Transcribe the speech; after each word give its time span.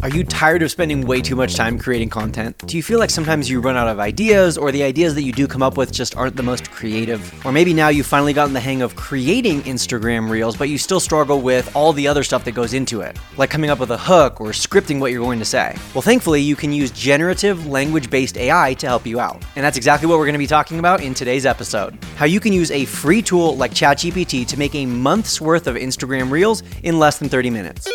Are 0.00 0.08
you 0.10 0.22
tired 0.22 0.62
of 0.62 0.70
spending 0.70 1.06
way 1.06 1.20
too 1.20 1.34
much 1.34 1.56
time 1.56 1.76
creating 1.76 2.08
content? 2.08 2.56
Do 2.66 2.76
you 2.76 2.84
feel 2.84 3.00
like 3.00 3.10
sometimes 3.10 3.50
you 3.50 3.60
run 3.60 3.76
out 3.76 3.88
of 3.88 3.98
ideas, 3.98 4.56
or 4.56 4.70
the 4.70 4.82
ideas 4.84 5.14
that 5.16 5.22
you 5.22 5.32
do 5.32 5.48
come 5.48 5.60
up 5.60 5.76
with 5.76 5.92
just 5.92 6.16
aren't 6.16 6.36
the 6.36 6.42
most 6.42 6.70
creative? 6.70 7.44
Or 7.44 7.50
maybe 7.50 7.74
now 7.74 7.88
you've 7.88 8.06
finally 8.06 8.32
gotten 8.32 8.54
the 8.54 8.60
hang 8.60 8.80
of 8.80 8.94
creating 8.94 9.62
Instagram 9.62 10.30
Reels, 10.30 10.56
but 10.56 10.68
you 10.68 10.78
still 10.78 11.00
struggle 11.00 11.40
with 11.40 11.74
all 11.74 11.92
the 11.92 12.06
other 12.06 12.22
stuff 12.22 12.44
that 12.44 12.52
goes 12.52 12.74
into 12.74 13.00
it, 13.00 13.18
like 13.36 13.50
coming 13.50 13.70
up 13.70 13.80
with 13.80 13.90
a 13.90 13.98
hook 13.98 14.40
or 14.40 14.50
scripting 14.50 15.00
what 15.00 15.10
you're 15.10 15.22
going 15.22 15.40
to 15.40 15.44
say. 15.44 15.76
Well, 15.94 16.02
thankfully, 16.02 16.40
you 16.40 16.54
can 16.54 16.72
use 16.72 16.92
generative 16.92 17.66
language 17.66 18.08
based 18.08 18.38
AI 18.38 18.74
to 18.74 18.86
help 18.86 19.04
you 19.04 19.18
out. 19.18 19.42
And 19.56 19.64
that's 19.64 19.76
exactly 19.76 20.06
what 20.06 20.18
we're 20.18 20.26
going 20.26 20.34
to 20.34 20.38
be 20.38 20.46
talking 20.46 20.78
about 20.78 21.02
in 21.02 21.12
today's 21.12 21.44
episode 21.44 21.98
how 22.14 22.26
you 22.26 22.40
can 22.40 22.52
use 22.52 22.70
a 22.70 22.84
free 22.84 23.22
tool 23.22 23.56
like 23.56 23.72
ChatGPT 23.72 24.46
to 24.46 24.58
make 24.58 24.74
a 24.74 24.86
month's 24.86 25.40
worth 25.40 25.66
of 25.66 25.76
Instagram 25.76 26.30
Reels 26.30 26.62
in 26.82 26.98
less 26.98 27.18
than 27.18 27.28
30 27.28 27.50
minutes. 27.50 27.88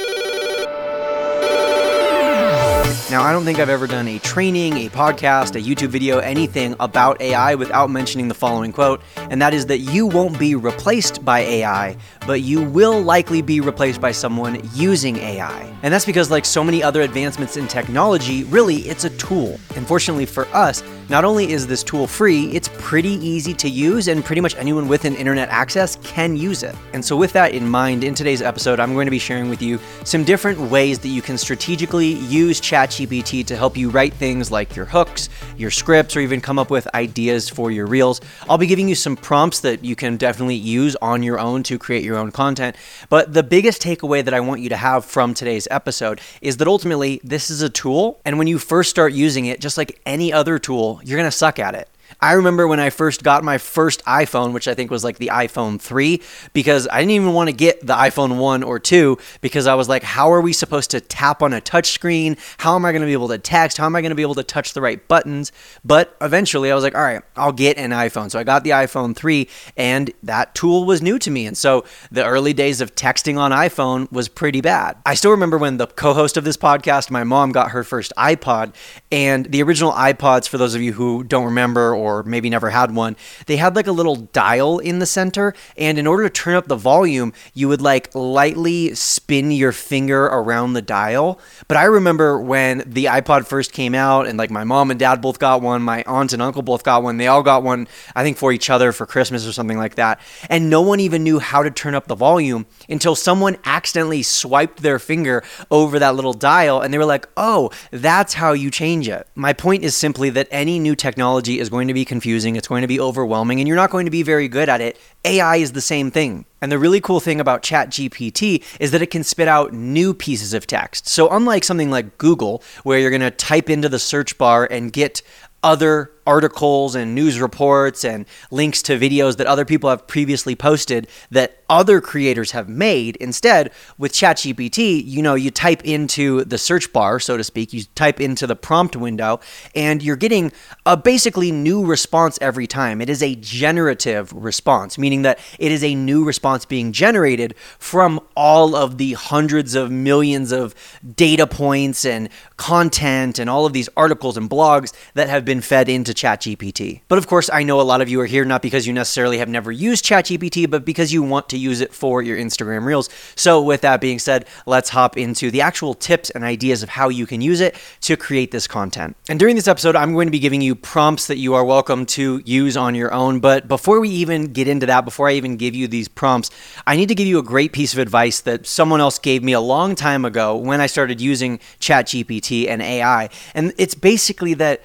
Now, 3.13 3.21
I 3.21 3.31
don't 3.31 3.45
think 3.45 3.59
I've 3.59 3.69
ever 3.69 3.85
done 3.85 4.07
a 4.07 4.17
training, 4.17 4.73
a 4.73 4.89
podcast, 4.89 5.55
a 5.55 5.61
YouTube 5.61 5.89
video, 5.89 6.17
anything 6.17 6.75
about 6.79 7.21
AI 7.21 7.53
without 7.53 7.91
mentioning 7.91 8.27
the 8.27 8.33
following 8.33 8.71
quote, 8.71 9.03
and 9.29 9.39
that 9.39 9.53
is 9.53 9.67
that 9.67 9.81
you 9.81 10.07
won't 10.07 10.39
be 10.39 10.55
replaced 10.55 11.23
by 11.23 11.41
AI, 11.41 11.95
but 12.25 12.41
you 12.41 12.63
will 12.63 13.03
likely 13.03 13.43
be 13.43 13.61
replaced 13.61 14.01
by 14.01 14.11
someone 14.11 14.59
using 14.73 15.17
AI. 15.17 15.71
And 15.83 15.93
that's 15.93 16.07
because, 16.07 16.31
like 16.31 16.43
so 16.43 16.63
many 16.63 16.81
other 16.81 17.03
advancements 17.03 17.55
in 17.55 17.67
technology, 17.67 18.45
really, 18.45 18.77
it's 18.77 19.03
a 19.03 19.11
tool. 19.11 19.59
Unfortunately 19.75 20.25
for 20.25 20.47
us, 20.47 20.81
not 21.07 21.23
only 21.23 21.51
is 21.51 21.67
this 21.67 21.83
tool 21.83 22.07
free, 22.07 22.45
it's 22.45 22.69
pretty 22.79 23.23
easy 23.23 23.53
to 23.53 23.69
use, 23.69 24.07
and 24.07 24.25
pretty 24.25 24.41
much 24.41 24.55
anyone 24.55 24.87
with 24.87 25.05
an 25.05 25.15
internet 25.15 25.49
access 25.49 25.97
can 25.97 26.35
use 26.35 26.63
it. 26.63 26.73
And 26.93 27.05
so, 27.05 27.15
with 27.15 27.31
that 27.33 27.53
in 27.53 27.69
mind, 27.69 28.03
in 28.03 28.15
today's 28.15 28.41
episode, 28.41 28.79
I'm 28.79 28.93
going 28.93 29.05
to 29.05 29.11
be 29.11 29.19
sharing 29.19 29.51
with 29.51 29.61
you 29.61 29.79
some 30.03 30.23
different 30.23 30.59
ways 30.59 30.97
that 30.97 31.09
you 31.09 31.21
can 31.21 31.37
strategically 31.37 32.13
use 32.13 32.59
ChatGPT 32.59 33.02
to 33.05 33.57
help 33.57 33.77
you 33.77 33.89
write 33.89 34.13
things 34.13 34.51
like 34.51 34.75
your 34.75 34.85
hooks, 34.85 35.29
your 35.57 35.71
scripts, 35.71 36.15
or 36.15 36.19
even 36.19 36.41
come 36.41 36.59
up 36.59 36.69
with 36.69 36.87
ideas 36.95 37.49
for 37.49 37.71
your 37.71 37.85
reels. 37.85 38.21
I'll 38.49 38.57
be 38.57 38.67
giving 38.67 38.87
you 38.87 38.95
some 38.95 39.15
prompts 39.15 39.59
that 39.61 39.83
you 39.83 39.95
can 39.95 40.17
definitely 40.17 40.55
use 40.55 40.95
on 41.01 41.23
your 41.23 41.39
own 41.39 41.63
to 41.63 41.77
create 41.77 42.03
your 42.03 42.17
own 42.17 42.31
content. 42.31 42.75
But 43.09 43.33
the 43.33 43.43
biggest 43.43 43.81
takeaway 43.81 44.23
that 44.23 44.33
I 44.33 44.39
want 44.39 44.61
you 44.61 44.69
to 44.69 44.77
have 44.77 45.05
from 45.05 45.33
today's 45.33 45.67
episode 45.71 46.21
is 46.41 46.57
that 46.57 46.67
ultimately, 46.67 47.19
this 47.23 47.49
is 47.49 47.61
a 47.61 47.69
tool, 47.69 48.19
and 48.25 48.37
when 48.37 48.47
you 48.47 48.59
first 48.59 48.89
start 48.89 49.13
using 49.13 49.45
it, 49.45 49.59
just 49.59 49.77
like 49.77 49.99
any 50.05 50.31
other 50.31 50.59
tool, 50.59 51.01
you're 51.03 51.17
to 51.23 51.31
suck 51.31 51.59
at 51.59 51.75
it. 51.75 51.87
I 52.21 52.33
remember 52.33 52.67
when 52.67 52.79
I 52.79 52.89
first 52.89 53.23
got 53.23 53.43
my 53.43 53.57
first 53.57 54.03
iPhone, 54.05 54.53
which 54.53 54.67
I 54.67 54.73
think 54.73 54.91
was 54.91 55.03
like 55.03 55.17
the 55.17 55.31
iPhone 55.33 55.79
3, 55.79 56.21
because 56.53 56.87
I 56.91 56.99
didn't 56.99 57.11
even 57.11 57.33
want 57.33 57.49
to 57.49 57.55
get 57.55 57.85
the 57.85 57.93
iPhone 57.93 58.37
1 58.37 58.63
or 58.63 58.79
2 58.79 59.17
because 59.41 59.67
I 59.67 59.75
was 59.75 59.89
like, 59.89 60.03
how 60.03 60.31
are 60.31 60.41
we 60.41 60.53
supposed 60.53 60.91
to 60.91 61.01
tap 61.01 61.41
on 61.41 61.53
a 61.53 61.61
touchscreen? 61.61 62.37
How 62.57 62.75
am 62.75 62.85
I 62.85 62.91
going 62.91 63.01
to 63.01 63.07
be 63.07 63.13
able 63.13 63.27
to 63.29 63.37
text? 63.37 63.77
How 63.77 63.85
am 63.85 63.95
I 63.95 64.01
going 64.01 64.11
to 64.11 64.15
be 64.15 64.21
able 64.21 64.35
to 64.35 64.43
touch 64.43 64.73
the 64.73 64.81
right 64.81 65.05
buttons? 65.07 65.51
But 65.83 66.15
eventually 66.21 66.71
I 66.71 66.75
was 66.75 66.83
like, 66.83 66.95
all 66.95 67.01
right, 67.01 67.21
I'll 67.35 67.51
get 67.51 67.77
an 67.77 67.91
iPhone. 67.91 68.31
So 68.31 68.39
I 68.39 68.43
got 68.43 68.63
the 68.63 68.71
iPhone 68.71 69.15
3 69.15 69.47
and 69.77 70.11
that 70.23 70.55
tool 70.55 70.85
was 70.85 71.01
new 71.01 71.19
to 71.19 71.31
me. 71.31 71.45
And 71.45 71.57
so 71.57 71.85
the 72.11 72.25
early 72.25 72.53
days 72.53 72.81
of 72.81 72.95
texting 72.95 73.37
on 73.37 73.51
iPhone 73.51 74.11
was 74.11 74.27
pretty 74.27 74.61
bad. 74.61 74.97
I 75.05 75.15
still 75.15 75.31
remember 75.31 75.57
when 75.57 75.77
the 75.77 75.87
co 75.87 76.13
host 76.13 76.37
of 76.37 76.43
this 76.43 76.57
podcast, 76.57 77.09
my 77.09 77.23
mom, 77.23 77.51
got 77.51 77.71
her 77.71 77.83
first 77.83 78.13
iPod. 78.17 78.73
And 79.11 79.45
the 79.45 79.61
original 79.63 79.91
iPods, 79.91 80.47
for 80.47 80.57
those 80.57 80.75
of 80.75 80.81
you 80.81 80.93
who 80.93 81.23
don't 81.23 81.45
remember 81.45 81.95
or 82.03 82.23
maybe 82.23 82.49
never 82.49 82.69
had 82.69 82.93
one, 82.93 83.15
they 83.47 83.57
had 83.57 83.75
like 83.75 83.87
a 83.87 83.91
little 83.91 84.15
dial 84.15 84.79
in 84.79 84.99
the 84.99 85.05
center. 85.05 85.53
And 85.77 85.97
in 85.97 86.05
order 86.05 86.23
to 86.23 86.29
turn 86.29 86.55
up 86.55 86.67
the 86.67 86.75
volume, 86.75 87.33
you 87.53 87.67
would 87.69 87.81
like 87.81 88.13
lightly 88.13 88.93
spin 88.95 89.51
your 89.51 89.71
finger 89.71 90.25
around 90.25 90.73
the 90.73 90.81
dial. 90.81 91.39
But 91.67 91.77
I 91.77 91.85
remember 91.85 92.39
when 92.39 92.83
the 92.85 93.05
iPod 93.05 93.47
first 93.47 93.71
came 93.71 93.95
out 93.95 94.27
and 94.27 94.37
like 94.37 94.51
my 94.51 94.63
mom 94.63 94.91
and 94.91 94.99
dad 94.99 95.21
both 95.21 95.39
got 95.39 95.61
one, 95.61 95.81
my 95.81 96.03
aunt 96.05 96.33
and 96.33 96.41
uncle 96.41 96.61
both 96.61 96.83
got 96.83 97.03
one. 97.03 97.17
They 97.17 97.27
all 97.27 97.43
got 97.43 97.63
one, 97.63 97.87
I 98.15 98.23
think, 98.23 98.37
for 98.37 98.51
each 98.51 98.69
other 98.69 98.91
for 98.91 99.05
Christmas 99.05 99.47
or 99.47 99.53
something 99.53 99.77
like 99.77 99.95
that. 99.95 100.19
And 100.49 100.69
no 100.69 100.81
one 100.81 100.99
even 100.99 101.23
knew 101.23 101.39
how 101.39 101.63
to 101.63 101.71
turn 101.71 101.95
up 101.95 102.07
the 102.07 102.15
volume 102.15 102.65
until 102.89 103.15
someone 103.15 103.57
accidentally 103.63 104.23
swiped 104.23 104.81
their 104.81 104.99
finger 104.99 105.43
over 105.71 105.99
that 105.99 106.15
little 106.15 106.33
dial 106.33 106.81
and 106.81 106.93
they 106.93 106.97
were 106.97 107.05
like, 107.05 107.27
oh, 107.37 107.71
that's 107.91 108.33
how 108.33 108.53
you 108.53 108.69
change 108.69 109.07
it. 109.07 109.27
My 109.35 109.53
point 109.53 109.83
is 109.83 109.95
simply 109.95 110.29
that 110.31 110.47
any 110.51 110.79
new 110.79 110.95
technology 110.95 111.59
is 111.59 111.69
going 111.69 111.87
to 111.87 111.92
be 111.93 112.05
confusing, 112.05 112.55
it's 112.55 112.67
going 112.67 112.81
to 112.81 112.87
be 112.87 112.99
overwhelming, 112.99 113.59
and 113.59 113.67
you're 113.67 113.77
not 113.77 113.89
going 113.89 114.05
to 114.05 114.11
be 114.11 114.23
very 114.23 114.47
good 114.47 114.69
at 114.69 114.81
it. 114.81 114.99
AI 115.25 115.57
is 115.57 115.73
the 115.73 115.81
same 115.81 116.11
thing. 116.11 116.45
And 116.61 116.71
the 116.71 116.79
really 116.79 117.01
cool 117.01 117.19
thing 117.19 117.39
about 117.39 117.61
ChatGPT 117.61 118.63
is 118.79 118.91
that 118.91 119.01
it 119.01 119.11
can 119.11 119.23
spit 119.23 119.47
out 119.47 119.73
new 119.73 120.13
pieces 120.13 120.53
of 120.53 120.65
text. 120.65 121.07
So, 121.07 121.29
unlike 121.29 121.63
something 121.63 121.91
like 121.91 122.17
Google, 122.17 122.63
where 122.83 122.99
you're 122.99 123.09
going 123.09 123.21
to 123.21 123.31
type 123.31 123.69
into 123.69 123.89
the 123.89 123.99
search 123.99 124.37
bar 124.37 124.67
and 124.69 124.93
get 124.93 125.21
other 125.61 126.11
articles 126.25 126.95
and 126.95 127.15
news 127.15 127.39
reports 127.39 128.03
and 128.03 128.25
links 128.51 128.81
to 128.83 128.97
videos 128.97 129.37
that 129.37 129.47
other 129.47 129.65
people 129.65 129.89
have 129.89 130.07
previously 130.07 130.55
posted 130.55 131.07
that 131.31 131.63
other 131.69 131.99
creators 131.99 132.51
have 132.51 132.69
made. 132.69 133.15
Instead, 133.15 133.71
with 133.97 134.13
ChatGPT, 134.13 135.03
you 135.03 135.21
know, 135.21 135.33
you 135.33 135.49
type 135.49 135.83
into 135.83 136.43
the 136.45 136.57
search 136.57 136.93
bar, 136.93 137.19
so 137.19 137.35
to 137.35 137.43
speak, 137.43 137.73
you 137.73 137.83
type 137.95 138.21
into 138.21 138.45
the 138.45 138.55
prompt 138.55 138.95
window, 138.95 139.39
and 139.73 140.03
you're 140.03 140.15
getting 140.15 140.51
a 140.85 140.95
basically 140.95 141.51
new 141.51 141.83
response 141.83 142.37
every 142.41 142.67
time. 142.67 143.01
It 143.01 143.09
is 143.09 143.23
a 143.23 143.35
generative 143.35 144.31
response, 144.33 144.97
meaning 144.97 145.23
that 145.23 145.39
it 145.57 145.71
is 145.71 145.83
a 145.83 145.95
new 145.95 146.23
response 146.23 146.65
being 146.65 146.91
generated 146.91 147.55
from 147.79 148.19
all 148.35 148.75
of 148.75 148.97
the 148.97 149.13
hundreds 149.13 149.73
of 149.73 149.91
millions 149.91 150.51
of 150.51 150.75
data 151.15 151.47
points 151.47 152.05
and 152.05 152.29
content 152.57 153.39
and 153.39 153.49
all 153.49 153.65
of 153.65 153.73
these 153.73 153.89
articles 153.97 154.37
and 154.37 154.49
blogs 154.49 154.93
that 155.15 155.27
have 155.27 155.43
been 155.43 155.61
fed 155.61 155.89
into 155.89 156.12
ChatGPT. 156.13 157.01
But 157.07 157.17
of 157.17 157.27
course, 157.27 157.49
I 157.51 157.63
know 157.63 157.79
a 157.79 157.83
lot 157.83 158.01
of 158.01 158.09
you 158.09 158.19
are 158.21 158.25
here 158.25 158.45
not 158.45 158.61
because 158.61 158.85
you 158.87 158.93
necessarily 158.93 159.37
have 159.37 159.49
never 159.49 159.71
used 159.71 160.05
ChatGPT, 160.05 160.69
but 160.69 160.85
because 160.85 161.13
you 161.13 161.23
want 161.23 161.49
to 161.49 161.57
use 161.57 161.81
it 161.81 161.93
for 161.93 162.21
your 162.21 162.37
Instagram 162.37 162.85
Reels. 162.85 163.09
So, 163.35 163.61
with 163.61 163.81
that 163.81 164.01
being 164.01 164.19
said, 164.19 164.45
let's 164.65 164.89
hop 164.89 165.17
into 165.17 165.51
the 165.51 165.61
actual 165.61 165.93
tips 165.93 166.29
and 166.29 166.43
ideas 166.43 166.83
of 166.83 166.89
how 166.89 167.09
you 167.09 167.25
can 167.25 167.41
use 167.41 167.61
it 167.61 167.75
to 168.01 168.17
create 168.17 168.51
this 168.51 168.67
content. 168.67 169.15
And 169.29 169.39
during 169.39 169.55
this 169.55 169.67
episode, 169.67 169.95
I'm 169.95 170.13
going 170.13 170.27
to 170.27 170.31
be 170.31 170.39
giving 170.39 170.61
you 170.61 170.75
prompts 170.75 171.27
that 171.27 171.37
you 171.37 171.53
are 171.53 171.63
welcome 171.63 172.05
to 172.07 172.41
use 172.45 172.77
on 172.77 172.95
your 172.95 173.13
own. 173.13 173.39
But 173.39 173.67
before 173.67 173.99
we 173.99 174.09
even 174.09 174.53
get 174.53 174.67
into 174.67 174.85
that, 174.85 175.05
before 175.05 175.29
I 175.29 175.33
even 175.33 175.57
give 175.57 175.75
you 175.75 175.87
these 175.87 176.07
prompts, 176.07 176.49
I 176.85 176.95
need 176.95 177.09
to 177.09 177.15
give 177.15 177.27
you 177.27 177.39
a 177.39 177.43
great 177.43 177.73
piece 177.73 177.93
of 177.93 177.99
advice 177.99 178.41
that 178.41 178.65
someone 178.67 178.99
else 178.99 179.19
gave 179.19 179.43
me 179.43 179.53
a 179.53 179.59
long 179.59 179.95
time 179.95 180.25
ago 180.25 180.55
when 180.55 180.81
I 180.81 180.87
started 180.87 181.21
using 181.21 181.59
ChatGPT 181.79 182.67
and 182.67 182.81
AI. 182.81 183.29
And 183.53 183.73
it's 183.77 183.95
basically 183.95 184.53
that 184.55 184.81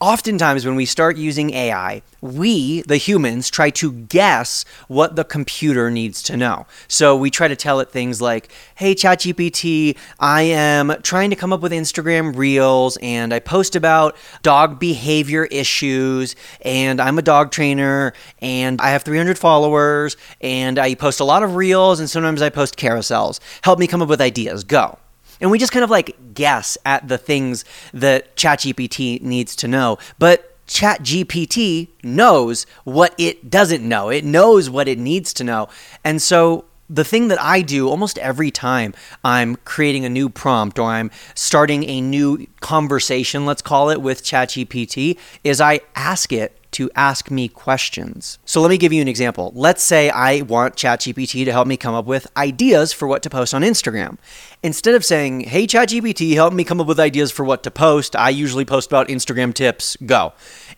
oftentimes 0.00 0.64
when 0.64 0.76
we 0.76 0.84
start 0.84 1.16
using 1.16 1.52
AI, 1.52 2.02
we, 2.20 2.82
the 2.82 2.96
humans, 2.96 3.50
try 3.50 3.70
to 3.70 3.92
guess 3.92 4.64
what 4.86 5.16
the 5.16 5.24
computer 5.24 5.90
needs 5.90 6.22
to 6.24 6.36
know. 6.36 6.66
So 6.86 7.16
we 7.16 7.30
try 7.30 7.48
to 7.48 7.56
tell 7.56 7.80
it 7.80 7.90
things 7.90 8.20
like, 8.20 8.50
hey, 8.76 8.94
ChatGPT, 8.94 9.96
I 10.18 10.42
am 10.42 10.94
trying 11.02 11.30
to 11.30 11.36
come 11.36 11.52
up 11.52 11.60
with 11.60 11.72
Instagram 11.72 12.36
reels 12.36 12.96
and 12.98 13.32
I 13.32 13.40
post 13.40 13.76
about 13.76 14.16
dog 14.42 14.78
behavior 14.78 15.46
issues 15.46 16.36
and 16.62 17.00
I'm 17.00 17.18
a 17.18 17.22
dog 17.22 17.50
trainer 17.50 18.12
and 18.40 18.80
I 18.80 18.90
have 18.90 19.02
300 19.02 19.38
followers 19.38 20.16
and 20.40 20.78
I 20.78 20.94
post 20.94 21.20
a 21.20 21.24
lot 21.24 21.42
of 21.42 21.56
reels 21.56 22.00
and 22.00 22.08
sometimes 22.08 22.42
I 22.42 22.50
post 22.50 22.76
carousels. 22.76 23.40
Help 23.62 23.78
me 23.78 23.86
come 23.86 24.02
up 24.02 24.08
with 24.08 24.20
ideas. 24.20 24.64
Go. 24.64 24.98
And 25.40 25.50
we 25.50 25.58
just 25.58 25.72
kind 25.72 25.84
of 25.84 25.90
like 25.90 26.34
guess 26.34 26.78
at 26.84 27.08
the 27.08 27.18
things 27.18 27.64
that 27.92 28.36
ChatGPT 28.36 29.22
needs 29.22 29.54
to 29.56 29.68
know. 29.68 29.98
But 30.18 30.54
ChatGPT 30.66 31.88
knows 32.02 32.66
what 32.84 33.14
it 33.18 33.50
doesn't 33.50 33.86
know, 33.86 34.10
it 34.10 34.24
knows 34.24 34.68
what 34.68 34.88
it 34.88 34.98
needs 34.98 35.32
to 35.34 35.44
know. 35.44 35.68
And 36.04 36.20
so 36.20 36.66
the 36.90 37.04
thing 37.04 37.28
that 37.28 37.40
I 37.40 37.60
do 37.60 37.88
almost 37.88 38.18
every 38.18 38.50
time 38.50 38.94
I'm 39.22 39.56
creating 39.56 40.04
a 40.04 40.08
new 40.08 40.28
prompt 40.28 40.78
or 40.78 40.90
I'm 40.90 41.10
starting 41.34 41.84
a 41.84 42.00
new 42.00 42.46
conversation, 42.60 43.44
let's 43.44 43.62
call 43.62 43.90
it, 43.90 44.00
with 44.00 44.24
ChatGPT, 44.24 45.18
is 45.44 45.60
I 45.60 45.80
ask 45.94 46.32
it 46.32 46.57
to 46.72 46.90
ask 46.94 47.30
me 47.30 47.48
questions. 47.48 48.38
So 48.44 48.60
let 48.60 48.68
me 48.68 48.78
give 48.78 48.92
you 48.92 49.00
an 49.00 49.08
example. 49.08 49.52
Let's 49.54 49.82
say 49.82 50.10
I 50.10 50.42
want 50.42 50.76
ChatGPT 50.76 51.44
to 51.44 51.52
help 51.52 51.66
me 51.66 51.76
come 51.76 51.94
up 51.94 52.04
with 52.04 52.26
ideas 52.36 52.92
for 52.92 53.08
what 53.08 53.22
to 53.22 53.30
post 53.30 53.54
on 53.54 53.62
Instagram. 53.62 54.18
Instead 54.62 54.94
of 54.94 55.04
saying, 55.04 55.40
hey, 55.40 55.66
ChatGPT, 55.66 56.34
help 56.34 56.52
me 56.52 56.64
come 56.64 56.80
up 56.80 56.86
with 56.86 57.00
ideas 57.00 57.30
for 57.30 57.44
what 57.44 57.62
to 57.62 57.70
post, 57.70 58.14
I 58.14 58.30
usually 58.30 58.64
post 58.64 58.90
about 58.90 59.08
Instagram 59.08 59.54
tips, 59.54 59.96
go. 60.04 60.32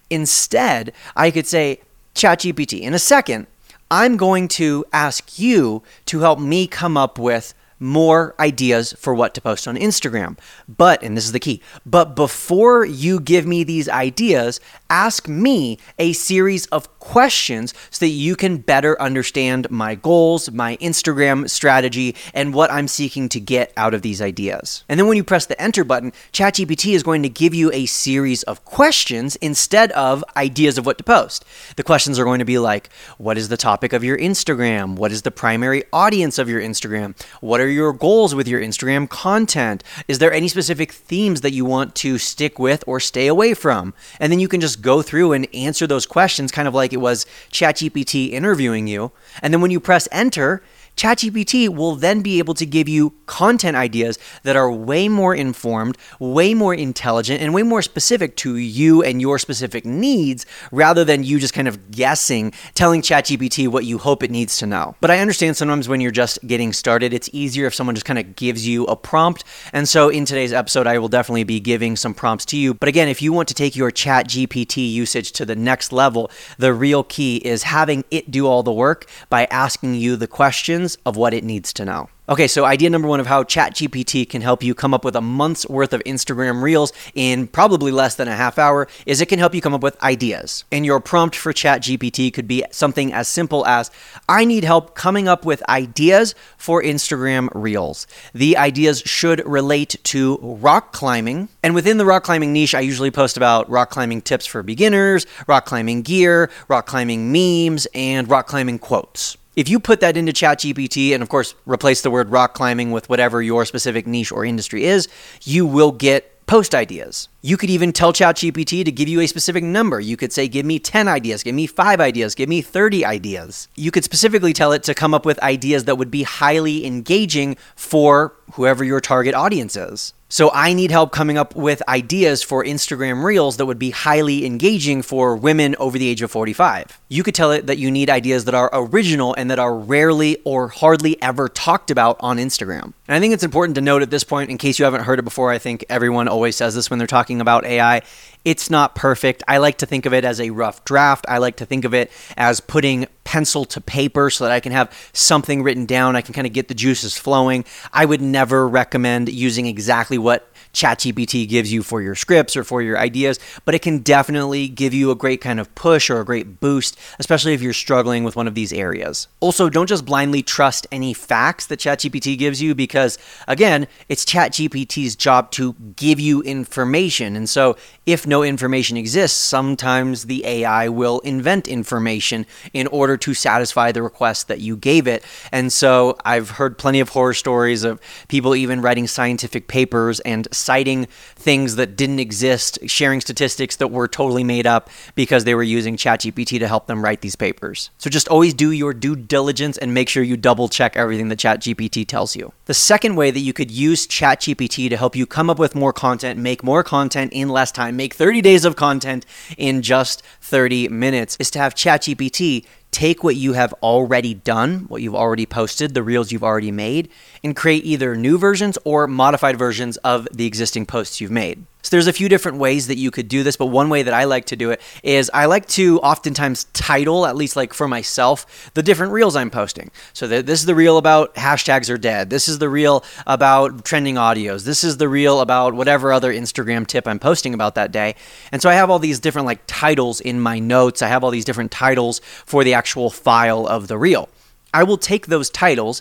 Instead, 0.08 0.92
I 1.16 1.30
could 1.30 1.46
say, 1.46 1.80
ChatGPT, 2.14 2.80
in 2.80 2.94
a 2.94 2.98
second, 2.98 3.46
I'm 3.90 4.16
going 4.16 4.46
to 4.48 4.84
ask 4.92 5.38
you 5.38 5.82
to 6.06 6.20
help 6.20 6.38
me 6.38 6.66
come 6.66 6.96
up 6.96 7.18
with 7.18 7.54
more 7.80 8.34
ideas 8.38 8.92
for 8.98 9.14
what 9.14 9.34
to 9.34 9.40
post 9.40 9.66
on 9.66 9.76
Instagram. 9.76 10.38
But, 10.68 11.02
and 11.02 11.16
this 11.16 11.24
is 11.24 11.32
the 11.32 11.40
key, 11.40 11.62
but 11.84 12.14
before 12.14 12.84
you 12.84 13.18
give 13.18 13.46
me 13.46 13.64
these 13.64 13.88
ideas, 13.88 14.60
ask 14.88 15.26
me 15.26 15.78
a 15.98 16.12
series 16.12 16.66
of 16.66 16.98
questions 17.00 17.72
so 17.90 18.04
that 18.04 18.10
you 18.10 18.36
can 18.36 18.58
better 18.58 19.00
understand 19.00 19.70
my 19.70 19.94
goals, 19.94 20.50
my 20.50 20.76
Instagram 20.76 21.48
strategy, 21.48 22.14
and 22.34 22.52
what 22.52 22.70
I'm 22.70 22.86
seeking 22.86 23.28
to 23.30 23.40
get 23.40 23.72
out 23.76 23.94
of 23.94 24.02
these 24.02 24.20
ideas. 24.20 24.84
And 24.88 25.00
then 25.00 25.06
when 25.06 25.16
you 25.16 25.24
press 25.24 25.46
the 25.46 25.60
enter 25.60 25.82
button, 25.82 26.12
ChatGPT 26.32 26.94
is 26.94 27.02
going 27.02 27.22
to 27.22 27.28
give 27.28 27.54
you 27.54 27.72
a 27.72 27.86
series 27.86 28.42
of 28.44 28.64
questions 28.64 29.36
instead 29.36 29.90
of 29.92 30.22
ideas 30.36 30.76
of 30.76 30.84
what 30.84 30.98
to 30.98 31.04
post. 31.04 31.44
The 31.76 31.82
questions 31.82 32.18
are 32.18 32.24
going 32.24 32.40
to 32.40 32.44
be 32.44 32.58
like, 32.58 32.90
what 33.16 33.38
is 33.38 33.48
the 33.48 33.56
topic 33.56 33.92
of 33.92 34.04
your 34.04 34.18
Instagram? 34.18 34.96
What 34.96 35.12
is 35.12 35.22
the 35.22 35.30
primary 35.30 35.84
audience 35.92 36.38
of 36.38 36.48
your 36.48 36.60
Instagram? 36.60 37.18
What 37.40 37.60
are 37.60 37.69
your 37.70 37.92
goals 37.92 38.34
with 38.34 38.48
your 38.48 38.60
Instagram 38.60 39.08
content? 39.08 39.82
Is 40.08 40.18
there 40.18 40.32
any 40.32 40.48
specific 40.48 40.92
themes 40.92 41.40
that 41.40 41.52
you 41.52 41.64
want 41.64 41.94
to 41.96 42.18
stick 42.18 42.58
with 42.58 42.84
or 42.86 43.00
stay 43.00 43.26
away 43.26 43.54
from? 43.54 43.94
And 44.18 44.32
then 44.32 44.40
you 44.40 44.48
can 44.48 44.60
just 44.60 44.82
go 44.82 45.02
through 45.02 45.32
and 45.32 45.46
answer 45.54 45.86
those 45.86 46.06
questions 46.06 46.52
kind 46.52 46.68
of 46.68 46.74
like 46.74 46.92
it 46.92 46.98
was 46.98 47.26
ChatGPT 47.50 48.30
interviewing 48.30 48.86
you. 48.86 49.12
And 49.42 49.52
then 49.52 49.60
when 49.60 49.70
you 49.70 49.80
press 49.80 50.08
enter, 50.12 50.62
ChatGPT 50.96 51.68
will 51.68 51.94
then 51.94 52.20
be 52.20 52.38
able 52.38 52.54
to 52.54 52.66
give 52.66 52.88
you 52.88 53.14
content 53.26 53.76
ideas 53.76 54.18
that 54.42 54.56
are 54.56 54.70
way 54.70 55.08
more 55.08 55.34
informed, 55.34 55.96
way 56.18 56.52
more 56.52 56.74
intelligent, 56.74 57.40
and 57.40 57.54
way 57.54 57.62
more 57.62 57.82
specific 57.82 58.36
to 58.36 58.56
you 58.56 59.02
and 59.02 59.20
your 59.20 59.38
specific 59.38 59.84
needs 59.84 60.44
rather 60.72 61.04
than 61.04 61.24
you 61.24 61.38
just 61.38 61.54
kind 61.54 61.68
of 61.68 61.90
guessing, 61.90 62.52
telling 62.74 63.02
ChatGPT 63.02 63.68
what 63.68 63.84
you 63.84 63.98
hope 63.98 64.22
it 64.22 64.30
needs 64.30 64.58
to 64.58 64.66
know. 64.66 64.94
But 65.00 65.10
I 65.10 65.18
understand 65.20 65.56
sometimes 65.56 65.88
when 65.88 66.00
you're 66.00 66.10
just 66.10 66.38
getting 66.46 66.72
started, 66.72 67.12
it's 67.12 67.30
easier 67.32 67.66
if 67.66 67.74
someone 67.74 67.94
just 67.94 68.06
kind 68.06 68.18
of 68.18 68.36
gives 68.36 68.66
you 68.66 68.84
a 68.86 68.96
prompt. 68.96 69.44
And 69.72 69.88
so 69.88 70.08
in 70.08 70.24
today's 70.24 70.52
episode, 70.52 70.86
I 70.86 70.98
will 70.98 71.08
definitely 71.08 71.44
be 71.44 71.60
giving 71.60 71.96
some 71.96 72.14
prompts 72.14 72.44
to 72.46 72.56
you. 72.56 72.74
But 72.74 72.88
again, 72.88 73.08
if 73.08 73.22
you 73.22 73.32
want 73.32 73.48
to 73.48 73.54
take 73.54 73.76
your 73.76 73.90
ChatGPT 73.90 74.92
usage 74.92 75.32
to 75.32 75.46
the 75.46 75.56
next 75.56 75.92
level, 75.92 76.30
the 76.58 76.74
real 76.74 77.04
key 77.04 77.36
is 77.36 77.62
having 77.64 78.04
it 78.10 78.30
do 78.30 78.46
all 78.46 78.62
the 78.62 78.72
work 78.72 79.06
by 79.28 79.46
asking 79.46 79.94
you 79.94 80.16
the 80.16 80.26
questions 80.26 80.89
of 81.06 81.16
what 81.16 81.34
it 81.34 81.44
needs 81.44 81.72
to 81.74 81.84
know. 81.84 82.08
Okay, 82.30 82.46
so 82.46 82.64
idea 82.64 82.88
number 82.88 83.08
one 83.08 83.18
of 83.18 83.26
how 83.26 83.42
ChatGPT 83.42 84.28
can 84.28 84.40
help 84.40 84.62
you 84.62 84.72
come 84.72 84.94
up 84.94 85.04
with 85.04 85.16
a 85.16 85.20
month's 85.20 85.68
worth 85.68 85.92
of 85.92 86.00
Instagram 86.04 86.62
Reels 86.62 86.92
in 87.12 87.48
probably 87.48 87.90
less 87.90 88.14
than 88.14 88.28
a 88.28 88.36
half 88.36 88.56
hour 88.56 88.86
is 89.04 89.20
it 89.20 89.26
can 89.26 89.40
help 89.40 89.52
you 89.52 89.60
come 89.60 89.74
up 89.74 89.82
with 89.82 90.00
ideas. 90.00 90.64
And 90.70 90.86
your 90.86 91.00
prompt 91.00 91.34
for 91.34 91.52
ChatGPT 91.52 92.32
could 92.32 92.46
be 92.46 92.62
something 92.70 93.12
as 93.12 93.26
simple 93.26 93.66
as 93.66 93.90
I 94.28 94.44
need 94.44 94.62
help 94.62 94.94
coming 94.94 95.26
up 95.26 95.44
with 95.44 95.68
ideas 95.68 96.36
for 96.56 96.80
Instagram 96.80 97.48
Reels. 97.52 98.06
The 98.32 98.56
ideas 98.56 99.00
should 99.00 99.44
relate 99.44 99.96
to 100.04 100.38
rock 100.40 100.92
climbing. 100.92 101.48
And 101.64 101.74
within 101.74 101.98
the 101.98 102.06
rock 102.06 102.22
climbing 102.22 102.52
niche, 102.52 102.76
I 102.76 102.80
usually 102.80 103.10
post 103.10 103.38
about 103.38 103.68
rock 103.68 103.90
climbing 103.90 104.22
tips 104.22 104.46
for 104.46 104.62
beginners, 104.62 105.26
rock 105.48 105.66
climbing 105.66 106.02
gear, 106.02 106.48
rock 106.68 106.86
climbing 106.86 107.32
memes, 107.32 107.88
and 107.92 108.30
rock 108.30 108.46
climbing 108.46 108.78
quotes. 108.78 109.36
If 109.56 109.68
you 109.68 109.80
put 109.80 110.00
that 110.00 110.16
into 110.16 110.32
ChatGPT 110.32 111.12
and, 111.12 111.22
of 111.22 111.28
course, 111.28 111.54
replace 111.66 112.02
the 112.02 112.10
word 112.10 112.30
rock 112.30 112.54
climbing 112.54 112.92
with 112.92 113.08
whatever 113.08 113.42
your 113.42 113.64
specific 113.64 114.06
niche 114.06 114.30
or 114.30 114.44
industry 114.44 114.84
is, 114.84 115.08
you 115.42 115.66
will 115.66 115.90
get 115.90 116.46
post 116.46 116.74
ideas. 116.74 117.28
You 117.42 117.56
could 117.56 117.70
even 117.70 117.92
tell 117.92 118.12
ChatGPT 118.12 118.84
to 118.84 118.92
give 118.92 119.08
you 119.08 119.20
a 119.20 119.26
specific 119.26 119.62
number. 119.62 120.00
You 120.00 120.16
could 120.16 120.32
say, 120.32 120.48
Give 120.48 120.66
me 120.66 120.78
10 120.78 121.06
ideas, 121.08 121.42
give 121.42 121.54
me 121.54 121.66
five 121.66 122.00
ideas, 122.00 122.34
give 122.34 122.48
me 122.48 122.60
30 122.60 123.04
ideas. 123.04 123.68
You 123.76 123.90
could 123.90 124.04
specifically 124.04 124.52
tell 124.52 124.72
it 124.72 124.82
to 124.84 124.94
come 124.94 125.14
up 125.14 125.24
with 125.24 125.38
ideas 125.44 125.84
that 125.84 125.96
would 125.96 126.10
be 126.10 126.24
highly 126.24 126.86
engaging 126.86 127.56
for 127.76 128.34
whoever 128.54 128.82
your 128.84 129.00
target 129.00 129.34
audience 129.34 129.76
is. 129.76 130.12
So 130.32 130.48
I 130.54 130.74
need 130.74 130.92
help 130.92 131.10
coming 131.10 131.36
up 131.36 131.56
with 131.56 131.82
ideas 131.88 132.40
for 132.40 132.64
Instagram 132.64 133.24
Reels 133.24 133.56
that 133.56 133.66
would 133.66 133.80
be 133.80 133.90
highly 133.90 134.46
engaging 134.46 135.02
for 135.02 135.34
women 135.34 135.74
over 135.80 135.98
the 135.98 136.06
age 136.06 136.22
of 136.22 136.30
45. 136.30 137.00
You 137.08 137.24
could 137.24 137.34
tell 137.34 137.50
it 137.50 137.66
that 137.66 137.78
you 137.78 137.90
need 137.90 138.08
ideas 138.08 138.44
that 138.44 138.54
are 138.54 138.70
original 138.72 139.34
and 139.34 139.50
that 139.50 139.58
are 139.58 139.76
rarely 139.76 140.38
or 140.44 140.68
hardly 140.68 141.20
ever 141.20 141.48
talked 141.48 141.90
about 141.90 142.16
on 142.20 142.36
Instagram. 142.36 142.92
And 143.10 143.16
I 143.16 143.18
think 143.18 143.34
it's 143.34 143.42
important 143.42 143.74
to 143.74 143.80
note 143.80 144.02
at 144.02 144.10
this 144.10 144.22
point, 144.22 144.50
in 144.50 144.56
case 144.56 144.78
you 144.78 144.84
haven't 144.84 145.02
heard 145.02 145.18
it 145.18 145.24
before, 145.24 145.50
I 145.50 145.58
think 145.58 145.84
everyone 145.88 146.28
always 146.28 146.54
says 146.54 146.76
this 146.76 146.90
when 146.90 147.00
they're 147.00 147.08
talking 147.08 147.40
about 147.40 147.64
AI. 147.64 148.02
It's 148.44 148.70
not 148.70 148.94
perfect. 148.94 149.42
I 149.48 149.58
like 149.58 149.78
to 149.78 149.86
think 149.86 150.06
of 150.06 150.14
it 150.14 150.24
as 150.24 150.40
a 150.40 150.50
rough 150.50 150.84
draft. 150.84 151.26
I 151.28 151.38
like 151.38 151.56
to 151.56 151.66
think 151.66 151.84
of 151.84 151.92
it 151.92 152.12
as 152.36 152.60
putting 152.60 153.08
pencil 153.24 153.64
to 153.64 153.80
paper 153.80 154.30
so 154.30 154.44
that 154.44 154.52
I 154.52 154.60
can 154.60 154.70
have 154.70 154.96
something 155.12 155.64
written 155.64 155.86
down. 155.86 156.14
I 156.14 156.20
can 156.20 156.34
kind 156.34 156.46
of 156.46 156.52
get 156.52 156.68
the 156.68 156.74
juices 156.74 157.18
flowing. 157.18 157.64
I 157.92 158.04
would 158.04 158.22
never 158.22 158.68
recommend 158.68 159.28
using 159.28 159.66
exactly 159.66 160.16
what 160.16 160.48
ChatGPT 160.72 161.48
gives 161.48 161.72
you 161.72 161.82
for 161.82 162.00
your 162.00 162.14
scripts 162.14 162.56
or 162.56 162.64
for 162.64 162.82
your 162.82 162.98
ideas, 162.98 163.38
but 163.64 163.74
it 163.74 163.82
can 163.82 163.98
definitely 163.98 164.68
give 164.68 164.94
you 164.94 165.10
a 165.10 165.14
great 165.14 165.40
kind 165.40 165.58
of 165.58 165.74
push 165.74 166.10
or 166.10 166.20
a 166.20 166.24
great 166.24 166.60
boost, 166.60 166.98
especially 167.18 167.54
if 167.54 167.62
you're 167.62 167.72
struggling 167.72 168.24
with 168.24 168.36
one 168.36 168.46
of 168.46 168.54
these 168.54 168.72
areas. 168.72 169.28
Also, 169.40 169.68
don't 169.68 169.88
just 169.88 170.04
blindly 170.04 170.42
trust 170.42 170.86
any 170.92 171.12
facts 171.12 171.66
that 171.66 171.80
ChatGPT 171.80 172.38
gives 172.38 172.62
you 172.62 172.74
because, 172.74 173.18
again, 173.48 173.86
it's 174.08 174.24
ChatGPT's 174.24 175.16
job 175.16 175.50
to 175.52 175.74
give 175.96 176.20
you 176.20 176.42
information. 176.42 177.36
And 177.36 177.48
so, 177.48 177.76
if 178.06 178.26
no 178.26 178.42
information 178.42 178.96
exists, 178.96 179.38
sometimes 179.38 180.24
the 180.24 180.44
AI 180.44 180.88
will 180.88 181.20
invent 181.20 181.68
information 181.68 182.46
in 182.72 182.86
order 182.88 183.16
to 183.16 183.34
satisfy 183.34 183.92
the 183.92 184.02
request 184.02 184.48
that 184.48 184.60
you 184.60 184.76
gave 184.76 185.06
it. 185.06 185.24
And 185.52 185.72
so, 185.72 186.16
I've 186.24 186.50
heard 186.50 186.78
plenty 186.78 187.00
of 187.00 187.10
horror 187.10 187.34
stories 187.34 187.84
of 187.84 188.00
people 188.28 188.54
even 188.54 188.80
writing 188.80 189.06
scientific 189.06 189.68
papers 189.68 190.20
and 190.20 190.46
citing 190.60 191.06
things 191.36 191.76
that 191.76 191.96
didn't 191.96 192.20
exist, 192.20 192.78
sharing 192.86 193.20
statistics 193.20 193.76
that 193.76 193.88
were 193.88 194.08
totally 194.08 194.44
made 194.44 194.66
up 194.66 194.90
because 195.14 195.44
they 195.44 195.54
were 195.54 195.62
using 195.62 195.96
ChatGPT 195.96 196.58
to 196.58 196.68
help 196.68 196.86
them 196.86 197.02
write 197.02 197.20
these 197.20 197.36
papers. 197.36 197.90
So 197.98 198.10
just 198.10 198.28
always 198.28 198.54
do 198.54 198.70
your 198.70 198.92
due 198.92 199.16
diligence 199.16 199.78
and 199.78 199.94
make 199.94 200.08
sure 200.08 200.22
you 200.22 200.36
double 200.36 200.68
check 200.68 200.96
everything 200.96 201.28
that 201.28 201.38
ChatGPT 201.38 202.06
tells 202.06 202.36
you. 202.36 202.52
The 202.66 202.74
second 202.74 203.16
way 203.16 203.30
that 203.30 203.40
you 203.40 203.52
could 203.52 203.70
use 203.70 204.06
ChatGPT 204.06 204.88
to 204.90 204.96
help 204.96 205.16
you 205.16 205.26
come 205.26 205.50
up 205.50 205.58
with 205.58 205.74
more 205.74 205.92
content, 205.92 206.38
make 206.38 206.62
more 206.62 206.82
content 206.82 207.32
in 207.32 207.48
less 207.48 207.72
time, 207.72 207.96
make 207.96 208.14
30 208.14 208.40
days 208.40 208.64
of 208.64 208.76
content 208.76 209.26
in 209.56 209.82
just 209.82 210.22
30 210.40 210.88
minutes 210.88 211.36
is 211.40 211.50
to 211.52 211.58
have 211.58 211.74
ChatGPT 211.74 212.66
take 212.90 213.22
what 213.22 213.36
you 213.36 213.52
have 213.52 213.72
already 213.82 214.34
done, 214.34 214.80
what 214.88 215.02
you've 215.02 215.14
already 215.14 215.46
posted, 215.46 215.94
the 215.94 216.02
reels 216.02 216.32
you've 216.32 216.44
already 216.44 216.72
made, 216.72 217.08
and 217.44 217.54
create 217.54 217.84
either 217.84 218.16
new 218.16 218.38
versions 218.38 218.76
or 218.84 219.06
modified 219.06 219.58
versions 219.58 219.96
of 219.98 220.28
the 220.32 220.46
existing 220.46 220.86
posts 220.86 221.20
you've 221.20 221.30
made. 221.30 221.64
So 221.82 221.90
there's 221.90 222.06
a 222.06 222.12
few 222.12 222.28
different 222.28 222.58
ways 222.58 222.86
that 222.88 222.98
you 222.98 223.10
could 223.10 223.28
do 223.28 223.42
this, 223.42 223.56
but 223.56 223.66
one 223.66 223.88
way 223.88 224.02
that 224.02 224.14
I 224.14 224.24
like 224.24 224.46
to 224.46 224.56
do 224.56 224.70
it 224.70 224.80
is 225.02 225.30
I 225.32 225.46
like 225.46 225.66
to 225.68 225.98
oftentimes 226.00 226.64
title, 226.72 227.26
at 227.26 227.36
least 227.36 227.56
like 227.56 227.72
for 227.72 227.88
myself, 227.88 228.70
the 228.74 228.82
different 228.82 229.12
reels 229.12 229.36
I'm 229.36 229.50
posting. 229.50 229.90
So 230.12 230.26
this 230.26 230.60
is 230.60 230.66
the 230.66 230.74
reel 230.74 230.98
about 230.98 231.34
hashtags 231.34 231.90
are 231.90 231.98
dead. 231.98 232.30
This 232.30 232.48
is 232.48 232.58
the 232.58 232.68
reel 232.68 233.04
about 233.26 233.84
trending 233.84 234.16
audios. 234.16 234.64
This 234.64 234.84
is 234.84 234.98
the 234.98 235.08
reel 235.08 235.40
about 235.40 235.74
whatever 235.74 236.12
other 236.12 236.32
Instagram 236.32 236.86
tip 236.86 237.08
I'm 237.08 237.18
posting 237.18 237.54
about 237.54 237.74
that 237.76 237.92
day. 237.92 238.14
And 238.52 238.60
so 238.60 238.68
I 238.68 238.74
have 238.74 238.90
all 238.90 238.98
these 238.98 239.20
different 239.20 239.46
like 239.46 239.60
titles 239.66 240.20
in 240.20 240.40
my 240.40 240.58
notes. 240.58 241.02
I 241.02 241.08
have 241.08 241.24
all 241.24 241.30
these 241.30 241.44
different 241.44 241.70
titles 241.70 242.20
for 242.44 242.64
the 242.64 242.74
actual 242.74 243.10
file 243.10 243.66
of 243.66 243.88
the 243.88 243.96
reel. 243.96 244.28
I 244.72 244.84
will 244.84 244.98
take 244.98 245.26
those 245.26 245.50
titles, 245.50 246.00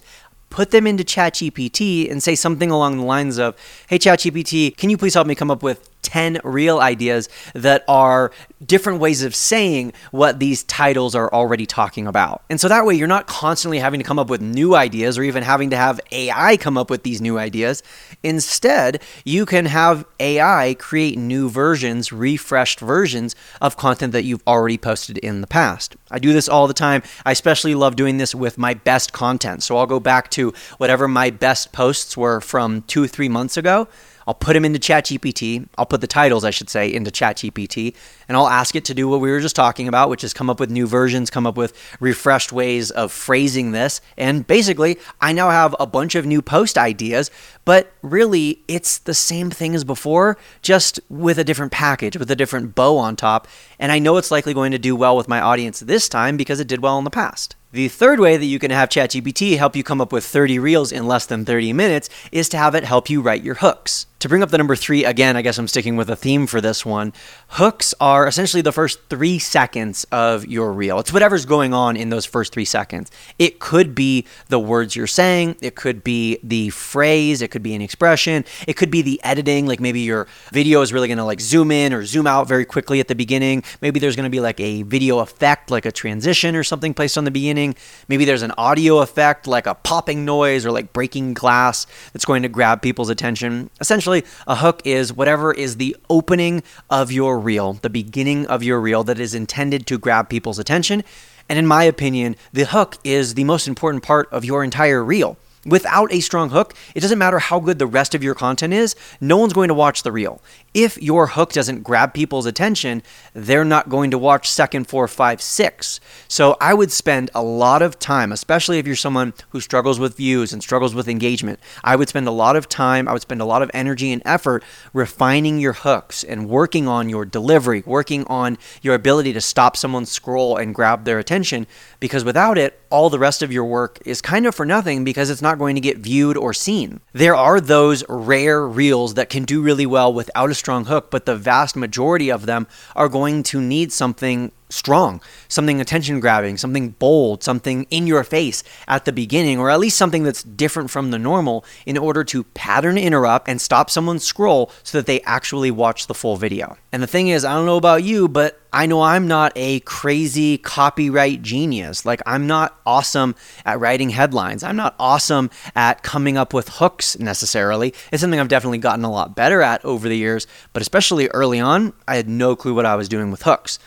put 0.50 0.72
them 0.72 0.88
into 0.88 1.04
ChatGPT 1.04 2.10
and 2.10 2.22
say 2.22 2.36
something 2.36 2.72
along 2.72 2.98
the 2.98 3.04
lines 3.04 3.38
of, 3.38 3.56
Hey, 3.88 4.00
ChatGPT, 4.00 4.76
can 4.76 4.90
you 4.90 4.98
please 4.98 5.14
help 5.14 5.28
me 5.28 5.36
come 5.36 5.52
up 5.52 5.64
with 5.64 5.99
10 6.02 6.40
reel 6.44 6.80
ideas 6.80 7.30
that 7.54 7.84
are 7.88 8.32
different 8.66 9.00
ways 9.00 9.24
of 9.24 9.34
saying 9.36 9.94
what 10.12 10.40
these 10.40 10.64
titles 10.64 11.16
are 11.16 11.32
already 11.34 11.66
talking 11.66 12.08
about. 12.08 12.42
And 12.50 12.60
so 12.60 12.68
that 12.68 12.86
way 12.86 12.96
you're 12.96 13.08
not 13.08 13.28
constantly 13.28 13.80
having 13.80 14.00
to 14.00 14.04
come 14.04 14.20
up 14.20 14.30
with 14.30 14.42
new 14.42 14.76
ideas 14.76 15.18
or 15.18 15.24
even 15.24 15.44
having 15.44 15.70
to 15.70 15.78
have 15.78 16.00
AI 16.12 16.58
come 16.58 16.78
up 16.78 16.90
with 16.90 17.04
these 17.04 17.22
new 17.22 17.38
ideas. 17.38 17.84
Instead, 18.24 19.02
you 19.24 19.46
can 19.46 19.66
have 19.66 20.06
AI 20.20 20.76
create 20.80 21.18
new 21.18 21.50
versions, 21.50 22.12
refreshed 22.12 22.80
versions 22.80 23.36
of 23.62 23.78
content 23.78 24.14
that 24.14 24.24
you've 24.24 24.44
already 24.46 24.78
posted 24.78 25.18
in 25.20 25.42
the 25.42 25.48
past. 25.48 25.96
I 26.12 26.20
do 26.20 26.34
this 26.34 26.50
all 26.50 26.68
the 26.68 26.74
time. 26.74 27.04
I 27.26 27.32
especially 27.32 27.76
love 27.76 27.96
doing 27.96 28.18
this 28.18 28.36
with 28.36 28.58
my 28.58 28.74
best 28.74 29.14
content. 29.14 29.64
So 29.64 29.78
I'll 29.78 29.86
go 29.86 30.00
back 30.00 30.30
to 30.32 30.54
whatever 30.78 31.08
my 31.08 31.30
best 31.30 31.72
posts 31.72 32.18
were 32.18 32.42
from 32.42 32.82
two, 32.84 33.08
three 33.08 33.30
months 33.30 33.58
ago 33.58 33.88
I'll 34.30 34.36
put 34.36 34.54
them 34.54 34.64
into 34.64 34.78
ChatGPT. 34.78 35.68
I'll 35.76 35.88
put 35.88 36.02
the 36.02 36.08
titles, 36.08 36.46
I 36.46 36.52
should 36.52 36.70
say, 36.70 36.94
into 36.94 37.10
ChatGPT, 37.10 37.96
and 38.30 38.38
I'll 38.38 38.48
ask 38.48 38.76
it 38.76 38.86
to 38.86 38.94
do 38.94 39.10
what 39.10 39.20
we 39.20 39.32
were 39.32 39.40
just 39.40 39.56
talking 39.56 39.88
about, 39.88 40.10
which 40.10 40.24
is 40.24 40.34
come 40.34 40.52
up 40.52 40.60
with 40.60 40.70
new 40.70 40.86
versions, 40.86 41.32
come 41.32 41.48
up 41.48 41.58
with 41.58 41.74
refreshed 42.00 42.54
ways 42.54 42.92
of 42.92 43.12
phrasing 43.12 43.72
this. 43.72 44.00
And 44.18 44.46
basically, 44.46 45.00
I 45.20 45.34
now 45.34 45.50
have 45.50 45.76
a 45.80 45.88
bunch 45.88 46.14
of 46.14 46.28
new 46.28 46.44
post 46.44 46.78
ideas, 46.78 47.32
but 47.66 47.92
really, 48.04 48.62
it's 48.68 49.00
the 49.00 49.16
same 49.16 49.50
thing 49.50 49.74
as 49.74 49.84
before, 49.84 50.38
just 50.62 51.00
with 51.10 51.40
a 51.40 51.44
different 51.44 51.72
package, 51.72 52.18
with 52.18 52.30
a 52.30 52.36
different 52.36 52.76
bow 52.76 52.98
on 52.98 53.16
top. 53.16 53.48
And 53.80 53.92
I 53.92 53.98
know 53.98 54.18
it's 54.18 54.32
likely 54.32 54.54
going 54.54 54.72
to 54.72 54.80
do 54.80 54.96
well 54.96 55.18
with 55.18 55.28
my 55.28 55.42
audience 55.42 55.80
this 55.80 56.08
time 56.08 56.38
because 56.38 56.60
it 56.60 56.68
did 56.68 56.84
well 56.84 57.00
in 57.00 57.06
the 57.06 57.10
past. 57.10 57.56
The 57.72 57.88
third 57.88 58.20
way 58.20 58.36
that 58.36 58.46
you 58.46 58.58
can 58.58 58.72
have 58.72 58.90
ChatGPT 58.90 59.56
help 59.58 59.76
you 59.76 59.84
come 59.84 60.02
up 60.02 60.12
with 60.12 60.26
30 60.26 60.58
reels 60.58 60.92
in 60.92 61.06
less 61.06 61.28
than 61.28 61.46
30 61.46 61.72
minutes 61.74 62.10
is 62.32 62.50
to 62.50 62.58
have 62.58 62.74
it 62.74 62.84
help 62.84 63.12
you 63.12 63.22
write 63.22 63.44
your 63.44 63.56
hooks. 63.56 64.08
To 64.20 64.28
bring 64.28 64.42
up 64.42 64.50
the 64.50 64.58
number 64.58 64.76
three, 64.76 65.06
again, 65.06 65.38
I 65.38 65.44
guess 65.44 65.60
I'm 65.60 65.68
sticking 65.68 65.96
with 65.96 66.10
a 66.10 66.16
theme 66.16 66.48
for 66.48 66.62
this 66.62 66.84
one. 66.84 67.14
Hooks 67.50 67.94
are 68.02 68.19
essentially 68.28 68.62
the 68.62 68.72
first 68.72 69.00
three 69.10 69.40
seconds 69.40 70.06
of 70.12 70.48
your 70.48 70.72
reel. 70.74 71.00
It's 71.00 71.14
whatever's 71.14 71.46
going 71.46 71.74
on 71.74 71.98
in 71.98 72.10
those 72.10 72.26
first 72.26 72.54
three 72.54 72.66
seconds. 72.66 73.12
It 73.38 73.60
could 73.60 73.94
be 73.94 74.26
the 74.48 74.60
words 74.60 74.96
you're 74.96 75.08
saying, 75.08 75.58
it 75.62 75.76
could 75.76 76.04
be 76.04 76.40
the 76.44 76.70
phrase, 76.70 77.42
it 77.42 77.50
could 77.50 77.64
be 77.64 77.76
an 77.76 77.82
expression, 77.82 78.46
it 78.68 78.74
could 78.74 78.92
be 78.92 79.02
the 79.02 79.20
editing, 79.24 79.68
like 79.68 79.80
maybe 79.80 80.02
your 80.02 80.28
video 80.52 80.82
is 80.82 80.92
really 80.94 81.08
gonna 81.08 81.26
like 81.26 81.42
zoom 81.42 81.72
in 81.72 81.94
or 81.94 82.06
zoom 82.06 82.28
out 82.28 82.48
very 82.48 82.66
quickly 82.66 83.00
at 83.00 83.08
the 83.08 83.16
beginning. 83.16 83.64
Maybe 83.82 84.00
there's 84.00 84.16
gonna 84.16 84.30
be 84.30 84.40
like 84.40 84.60
a 84.60 84.84
video 84.84 85.20
effect, 85.20 85.72
like 85.72 85.86
a 85.86 85.92
transition 85.92 86.56
or 86.56 86.64
something 86.64 86.94
placed 86.94 87.18
on 87.18 87.24
the 87.24 87.32
beginning. 87.32 87.76
Maybe 88.08 88.26
there's 88.26 88.42
an 88.42 88.54
audio 88.58 89.00
effect, 89.00 89.48
like 89.48 89.68
a 89.68 89.76
popping 89.76 90.26
noise 90.26 90.66
or 90.66 90.72
like 90.72 90.94
breaking 90.94 91.34
glass 91.34 91.86
that's 92.14 92.26
going 92.26 92.44
to 92.44 92.50
grab 92.50 92.82
people's 92.82 93.10
attention. 93.10 93.70
Essentially, 93.80 94.24
a 94.48 94.56
hook 94.56 94.82
is 94.86 95.14
whatever 95.14 95.54
is 95.54 95.78
the 95.78 95.96
opening 96.10 96.64
of 96.90 97.12
your 97.12 97.40
reel, 97.40 97.74
the 97.74 97.90
beginning 98.10 98.48
of 98.48 98.64
your 98.64 98.82
reel 98.82 99.04
that 99.04 99.20
is 99.20 99.36
intended 99.36 99.86
to 99.86 100.00
grab 100.00 100.30
people's 100.30 100.58
attention. 100.58 101.04
And 101.48 101.60
in 101.60 101.68
my 101.68 101.84
opinion, 101.84 102.36
the 102.52 102.66
hook 102.66 102.98
is 103.04 103.36
the 103.36 103.44
most 103.44 103.68
important 103.68 104.04
part 104.04 104.28
of 104.32 104.44
your 104.44 104.64
entire 104.64 105.04
reel. 105.04 105.38
Without 105.64 106.12
a 106.12 106.20
strong 106.20 106.50
hook, 106.50 106.74
it 106.96 107.02
doesn't 107.02 107.20
matter 107.20 107.38
how 107.38 107.60
good 107.60 107.78
the 107.78 107.86
rest 107.86 108.16
of 108.16 108.24
your 108.24 108.34
content 108.34 108.74
is, 108.74 108.96
no 109.22 109.38
one's 109.38 109.54
going 109.54 109.68
to 109.68 109.76
watch 109.76 110.02
the 110.02 110.12
reel. 110.12 110.42
If 110.74 111.02
your 111.02 111.28
hook 111.28 111.54
doesn't 111.54 111.84
grab 111.84 112.14
people's 112.14 112.46
attention, 112.46 113.02
they're 113.34 113.66
not 113.66 113.90
going 113.90 114.12
to 114.12 114.18
watch 114.18 114.50
second, 114.50 114.88
four, 114.88 115.08
five, 115.08 115.42
six. 115.42 116.00
So 116.28 116.58
I 116.62 116.74
would 116.74 116.92
spend 116.92 117.32
a 117.34 117.42
lot 117.42 117.82
of 117.82 117.98
time, 117.98 118.32
especially 118.32 118.78
if 118.78 118.86
you're 118.86 118.96
someone 118.96 119.34
who 119.50 119.62
struggles 119.62 120.00
with 120.00 120.18
views 120.18 120.54
and 120.54 120.62
struggles 120.62 120.94
with 120.94 121.08
engagement. 121.08 121.60
I 121.84 121.96
would 121.96 122.10
spend 122.10 122.28
a 122.28 122.32
lot 122.32 122.56
of 122.56 122.70
time, 122.70 123.08
I 123.08 123.14
would 123.14 123.22
spend 123.22 123.42
a 123.42 123.46
lot 123.46 123.62
of 123.62 123.72
energy 123.74 124.12
and 124.12 124.22
effort 124.26 124.64
refining 124.94 125.60
your 125.60 125.74
hooks 125.74 126.24
and 126.24 126.48
working 126.48 126.88
on 126.88 127.10
your 127.10 127.26
delivery, 127.26 127.84
working 127.86 128.26
on 128.26 128.58
your 128.82 128.94
ability 128.94 129.34
to 129.34 129.42
stop 129.42 129.76
someone's 129.76 130.12
scroll 130.12 130.58
and 130.58 130.76
grab 130.76 131.06
their 131.06 131.20
attention, 131.20 131.66
because 132.00 132.24
without 132.24 132.58
it, 132.58 132.80
all 132.90 133.10
the 133.10 133.20
rest 133.20 133.42
of 133.42 133.52
your 133.52 133.66
work 133.66 134.00
is 134.06 134.22
kind 134.22 134.48
of 134.48 134.56
for 134.56 134.66
nothing 134.66 135.04
because 135.04 135.30
it's 135.30 135.42
not 135.42 135.60
going 135.60 135.76
to 135.76 135.82
get 135.82 135.98
viewed 135.98 136.36
or 136.36 136.54
seen. 136.54 137.00
There 137.14 137.36
are 137.36 137.62
those 137.62 138.04
rare 138.10 138.68
reels 138.68 139.14
that 139.14 139.30
can 139.30 139.46
do 139.46 139.62
really 139.62 139.86
well 139.86 140.12
without 140.12 140.50
a 140.50 140.56
strong 140.60 140.86
hook, 140.86 141.10
but 141.10 141.26
the 141.26 141.36
vast 141.36 141.76
majority 141.76 142.30
of 142.30 142.46
them 142.46 142.68
are 142.96 143.10
going 143.10 143.44
to 143.44 143.60
need 143.62 143.92
something 143.92 144.52
strong, 144.70 145.22
something 145.48 145.82
attention 145.82 146.20
grabbing, 146.20 146.58
something 146.58 146.92
bold, 146.92 147.44
something 147.44 147.86
in 147.90 148.08
your 148.08 148.24
face 148.24 148.64
at 148.88 149.06
the 149.06 149.12
beginning, 149.12 149.60
or 149.60 149.70
at 149.70 149.80
least 149.80 149.98
something 149.98 150.24
that's 150.24 150.44
different 150.44 150.90
from 150.90 151.12
the 151.12 151.20
normal 151.20 151.66
in 151.86 151.98
order 151.98 152.24
to 152.24 152.44
pattern 152.44 152.98
interrupt 152.98 153.50
and 153.50 153.60
stop 153.60 153.90
someone's 153.90 154.24
scroll 154.24 154.72
so 154.84 154.98
that 154.98 155.06
they 155.06 155.22
actually 155.22 155.72
watch 155.72 156.08
the 156.08 156.14
full 156.14 156.38
video. 156.38 156.78
And 156.92 157.04
the 157.04 157.08
thing 157.08 157.28
is, 157.28 157.44
I 157.44 157.54
don't 157.54 157.66
know 157.66 157.78
about 157.78 158.04
you, 158.04 158.28
but 158.28 158.62
I 158.72 158.86
know 158.86 159.02
I'm 159.02 159.28
not 159.28 159.52
a 159.56 159.80
crazy 159.82 160.60
copyright 160.60 161.42
genius. 161.42 162.06
Like, 162.06 162.22
I'm 162.28 162.46
not 162.46 162.80
awesome 162.86 163.36
at 163.66 163.80
writing 163.80 164.12
headlines. 164.12 164.64
I'm 164.64 164.76
not 164.76 164.96
awesome 165.00 165.50
at 165.76 166.04
coming 166.04 166.38
up 166.38 166.54
with 166.54 166.70
hooks 166.70 167.18
necessarily. 167.18 167.96
It's 168.12 168.22
something 168.22 168.40
I've 168.40 168.48
definitely 168.48 168.78
gotten 168.78 169.04
a 169.06 169.12
lot 169.12 169.36
better 169.36 169.64
at 169.64 169.84
over 169.84 170.08
the 170.08 170.18
years, 170.18 170.46
but 170.74 170.84
especially 170.84 171.28
early 171.30 171.60
on, 171.60 171.94
I 172.08 172.16
had 172.16 172.30
no 172.30 172.56
clue 172.56 172.76
what 172.76 172.86
I 172.86 172.96
was 172.96 173.10
doing 173.10 173.32
with 173.32 173.42
hooks. 173.42 173.80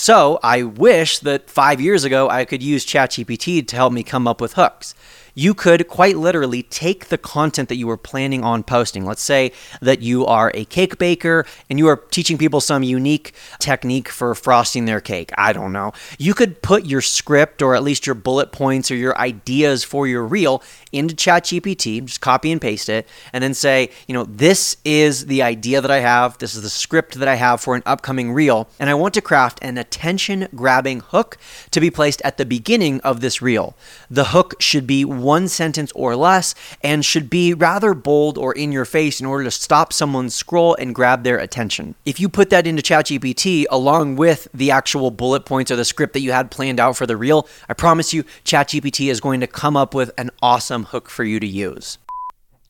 So 0.00 0.38
I 0.44 0.62
wish 0.62 1.18
that 1.18 1.50
five 1.50 1.80
years 1.80 2.04
ago 2.04 2.30
I 2.30 2.44
could 2.44 2.62
use 2.62 2.86
ChatGPT 2.86 3.66
to 3.66 3.74
help 3.74 3.92
me 3.92 4.04
come 4.04 4.28
up 4.28 4.40
with 4.40 4.52
hooks 4.52 4.94
you 5.38 5.54
could 5.54 5.86
quite 5.86 6.16
literally 6.16 6.64
take 6.64 7.10
the 7.10 7.16
content 7.16 7.68
that 7.68 7.76
you 7.76 7.86
were 7.86 7.96
planning 7.96 8.42
on 8.42 8.64
posting. 8.64 9.06
Let's 9.06 9.22
say 9.22 9.52
that 9.80 10.02
you 10.02 10.26
are 10.26 10.50
a 10.52 10.64
cake 10.64 10.98
baker 10.98 11.46
and 11.70 11.78
you 11.78 11.86
are 11.86 11.96
teaching 12.10 12.36
people 12.36 12.60
some 12.60 12.82
unique 12.82 13.32
technique 13.60 14.08
for 14.08 14.34
frosting 14.34 14.86
their 14.86 15.00
cake. 15.00 15.30
I 15.38 15.52
don't 15.52 15.72
know. 15.72 15.92
You 16.18 16.34
could 16.34 16.60
put 16.60 16.86
your 16.86 17.00
script 17.00 17.62
or 17.62 17.76
at 17.76 17.84
least 17.84 18.04
your 18.04 18.16
bullet 18.16 18.50
points 18.50 18.90
or 18.90 18.96
your 18.96 19.16
ideas 19.16 19.84
for 19.84 20.08
your 20.08 20.26
reel 20.26 20.60
into 20.90 21.14
ChatGPT, 21.14 22.04
just 22.04 22.20
copy 22.20 22.50
and 22.50 22.60
paste 22.60 22.88
it, 22.88 23.06
and 23.32 23.44
then 23.44 23.54
say, 23.54 23.90
you 24.08 24.14
know, 24.14 24.24
this 24.24 24.76
is 24.84 25.26
the 25.26 25.42
idea 25.42 25.80
that 25.80 25.90
I 25.90 26.00
have, 26.00 26.38
this 26.38 26.56
is 26.56 26.62
the 26.62 26.70
script 26.70 27.14
that 27.14 27.28
I 27.28 27.36
have 27.36 27.60
for 27.60 27.76
an 27.76 27.82
upcoming 27.86 28.32
reel, 28.32 28.68
and 28.80 28.90
I 28.90 28.94
want 28.94 29.14
to 29.14 29.20
craft 29.20 29.58
an 29.62 29.78
attention 29.78 30.48
grabbing 30.54 31.00
hook 31.00 31.36
to 31.70 31.80
be 31.80 31.90
placed 31.90 32.22
at 32.22 32.38
the 32.38 32.46
beginning 32.46 33.00
of 33.02 33.20
this 33.20 33.40
reel. 33.42 33.76
The 34.10 34.26
hook 34.26 34.54
should 34.60 34.86
be 34.86 35.04
sentence 35.48 35.92
or 35.92 36.16
less 36.16 36.54
and 36.82 37.04
should 37.04 37.28
be 37.28 37.52
rather 37.52 37.92
bold 37.92 38.38
or 38.38 38.52
in 38.54 38.72
your 38.72 38.86
face 38.86 39.20
in 39.20 39.26
order 39.26 39.44
to 39.44 39.50
stop 39.50 39.92
someone's 39.92 40.34
scroll 40.34 40.74
and 40.76 40.94
grab 40.94 41.22
their 41.22 41.38
attention. 41.38 41.94
If 42.06 42.18
you 42.18 42.28
put 42.28 42.48
that 42.50 42.66
into 42.66 42.82
ChatGPT 42.82 43.66
along 43.70 44.16
with 44.16 44.48
the 44.54 44.70
actual 44.70 45.10
bullet 45.10 45.44
points 45.44 45.70
or 45.70 45.76
the 45.76 45.84
script 45.84 46.14
that 46.14 46.20
you 46.20 46.32
had 46.32 46.50
planned 46.50 46.80
out 46.80 46.96
for 46.96 47.06
the 47.06 47.16
reel, 47.16 47.46
I 47.68 47.74
promise 47.74 48.14
you, 48.14 48.24
ChatGPT 48.44 49.10
is 49.10 49.20
going 49.20 49.40
to 49.40 49.46
come 49.46 49.76
up 49.76 49.94
with 49.94 50.10
an 50.16 50.30
awesome 50.40 50.84
hook 50.84 51.10
for 51.10 51.24
you 51.24 51.38
to 51.40 51.46
use. 51.46 51.98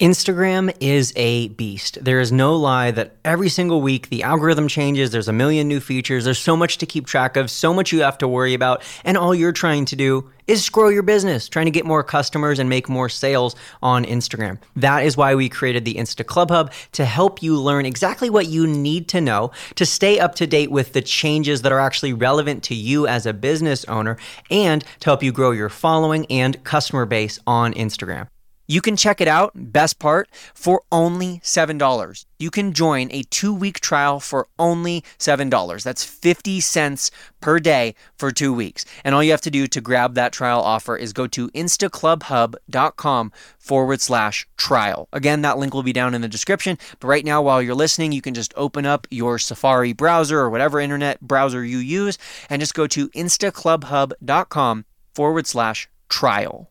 Instagram 0.00 0.73
is 0.78 1.12
a 1.17 1.49
beast. 1.49 1.99
There 2.00 2.21
is 2.21 2.31
no 2.31 2.55
lie 2.55 2.93
that 2.93 3.17
every 3.25 3.49
single 3.49 3.81
week 3.81 4.11
the 4.11 4.23
algorithm 4.23 4.69
changes, 4.69 5.11
there's 5.11 5.26
a 5.26 5.33
million 5.33 5.67
new 5.67 5.81
features, 5.81 6.25
there's 6.25 6.38
so 6.38 6.57
much 6.57 6.78
to 6.78 6.87
keep 6.87 7.05
track 7.05 7.37
of, 7.37 7.50
so 7.50 7.75
much 7.75 7.90
you 7.90 8.02
have 8.02 8.17
to 8.19 8.28
worry 8.28 8.55
about, 8.55 8.85
and 9.05 9.17
all 9.17 9.35
you're 9.35 9.50
trying 9.50 9.85
to 9.87 9.97
do 9.97 10.31
is 10.47 10.69
grow 10.69 10.88
your 10.88 11.02
business, 11.02 11.49
trying 11.49 11.64
to 11.64 11.73
get 11.73 11.85
more 11.85 12.05
customers 12.05 12.61
and 12.61 12.71
make 12.71 12.88
more 12.88 13.09
sales 13.09 13.57
on 13.83 14.05
Instagram. 14.05 14.61
That 14.76 15.05
is 15.05 15.17
why 15.17 15.35
we 15.35 15.49
created 15.49 15.85
the 15.85 15.97
Insta 15.97 16.25
Club 16.25 16.52
Hub 16.52 16.73
to 16.93 17.05
help 17.05 17.43
you 17.43 17.61
learn 17.61 17.85
exactly 17.85 18.31
what 18.31 18.47
you 18.47 18.69
need 18.69 19.09
to 19.09 19.21
know 19.21 19.50
to 19.75 19.85
stay 19.85 20.21
up 20.21 20.37
to 20.37 20.47
date 20.47 20.71
with 20.71 20.93
the 20.93 21.02
changes 21.02 21.62
that 21.62 21.73
are 21.73 21.81
actually 21.81 22.12
relevant 22.12 22.62
to 22.62 22.75
you 22.76 23.09
as 23.09 23.26
a 23.26 23.33
business 23.33 23.85
owner 23.87 24.17
and 24.49 24.85
to 25.00 25.07
help 25.07 25.25
you 25.25 25.33
grow 25.33 25.50
your 25.50 25.69
following 25.69 26.25
and 26.26 26.62
customer 26.62 27.05
base 27.05 27.40
on 27.49 27.75
Instagram. 27.75 28.28
You 28.70 28.82
can 28.82 28.96
check 28.96 29.22
it 29.22 29.28
out, 29.28 29.52
best 29.54 29.98
part, 29.98 30.28
for 30.52 30.82
only 30.92 31.40
$7. 31.42 32.26
You 32.38 32.50
can 32.50 32.75
join 32.75 33.08
a 33.10 33.22
two 33.22 33.54
week 33.54 33.80
trial 33.80 34.20
for 34.20 34.46
only 34.58 35.02
$7. 35.18 35.82
That's 35.82 36.04
50 36.04 36.60
cents 36.60 37.10
per 37.40 37.60
day 37.60 37.94
for 38.18 38.30
two 38.30 38.52
weeks. 38.52 38.84
And 39.04 39.14
all 39.14 39.22
you 39.22 39.30
have 39.30 39.40
to 39.40 39.50
do 39.50 39.66
to 39.68 39.80
grab 39.80 40.14
that 40.16 40.34
trial 40.34 40.60
offer 40.60 40.98
is 40.98 41.14
go 41.14 41.26
to 41.28 41.48
instaclubhub.com 41.52 43.32
forward 43.58 44.02
slash 44.02 44.46
trial. 44.58 45.08
Again, 45.14 45.40
that 45.40 45.56
link 45.56 45.72
will 45.72 45.82
be 45.82 45.94
down 45.94 46.14
in 46.14 46.20
the 46.20 46.28
description. 46.28 46.76
But 47.00 47.08
right 47.08 47.25
now, 47.25 47.40
while 47.40 47.62
you're 47.62 47.75
listening, 47.75 48.12
you 48.12 48.20
can 48.20 48.34
just 48.34 48.52
open 48.54 48.84
up 48.84 49.06
your 49.10 49.38
Safari 49.38 49.94
browser 49.94 50.40
or 50.40 50.50
whatever 50.50 50.78
internet 50.78 51.22
browser 51.22 51.64
you 51.64 51.78
use 51.78 52.18
and 52.50 52.60
just 52.60 52.75
go 52.75 52.87
to 52.88 53.08
instaclubhub.com 53.08 54.84
forward 55.14 55.46
slash 55.46 55.88
trial 56.10 56.70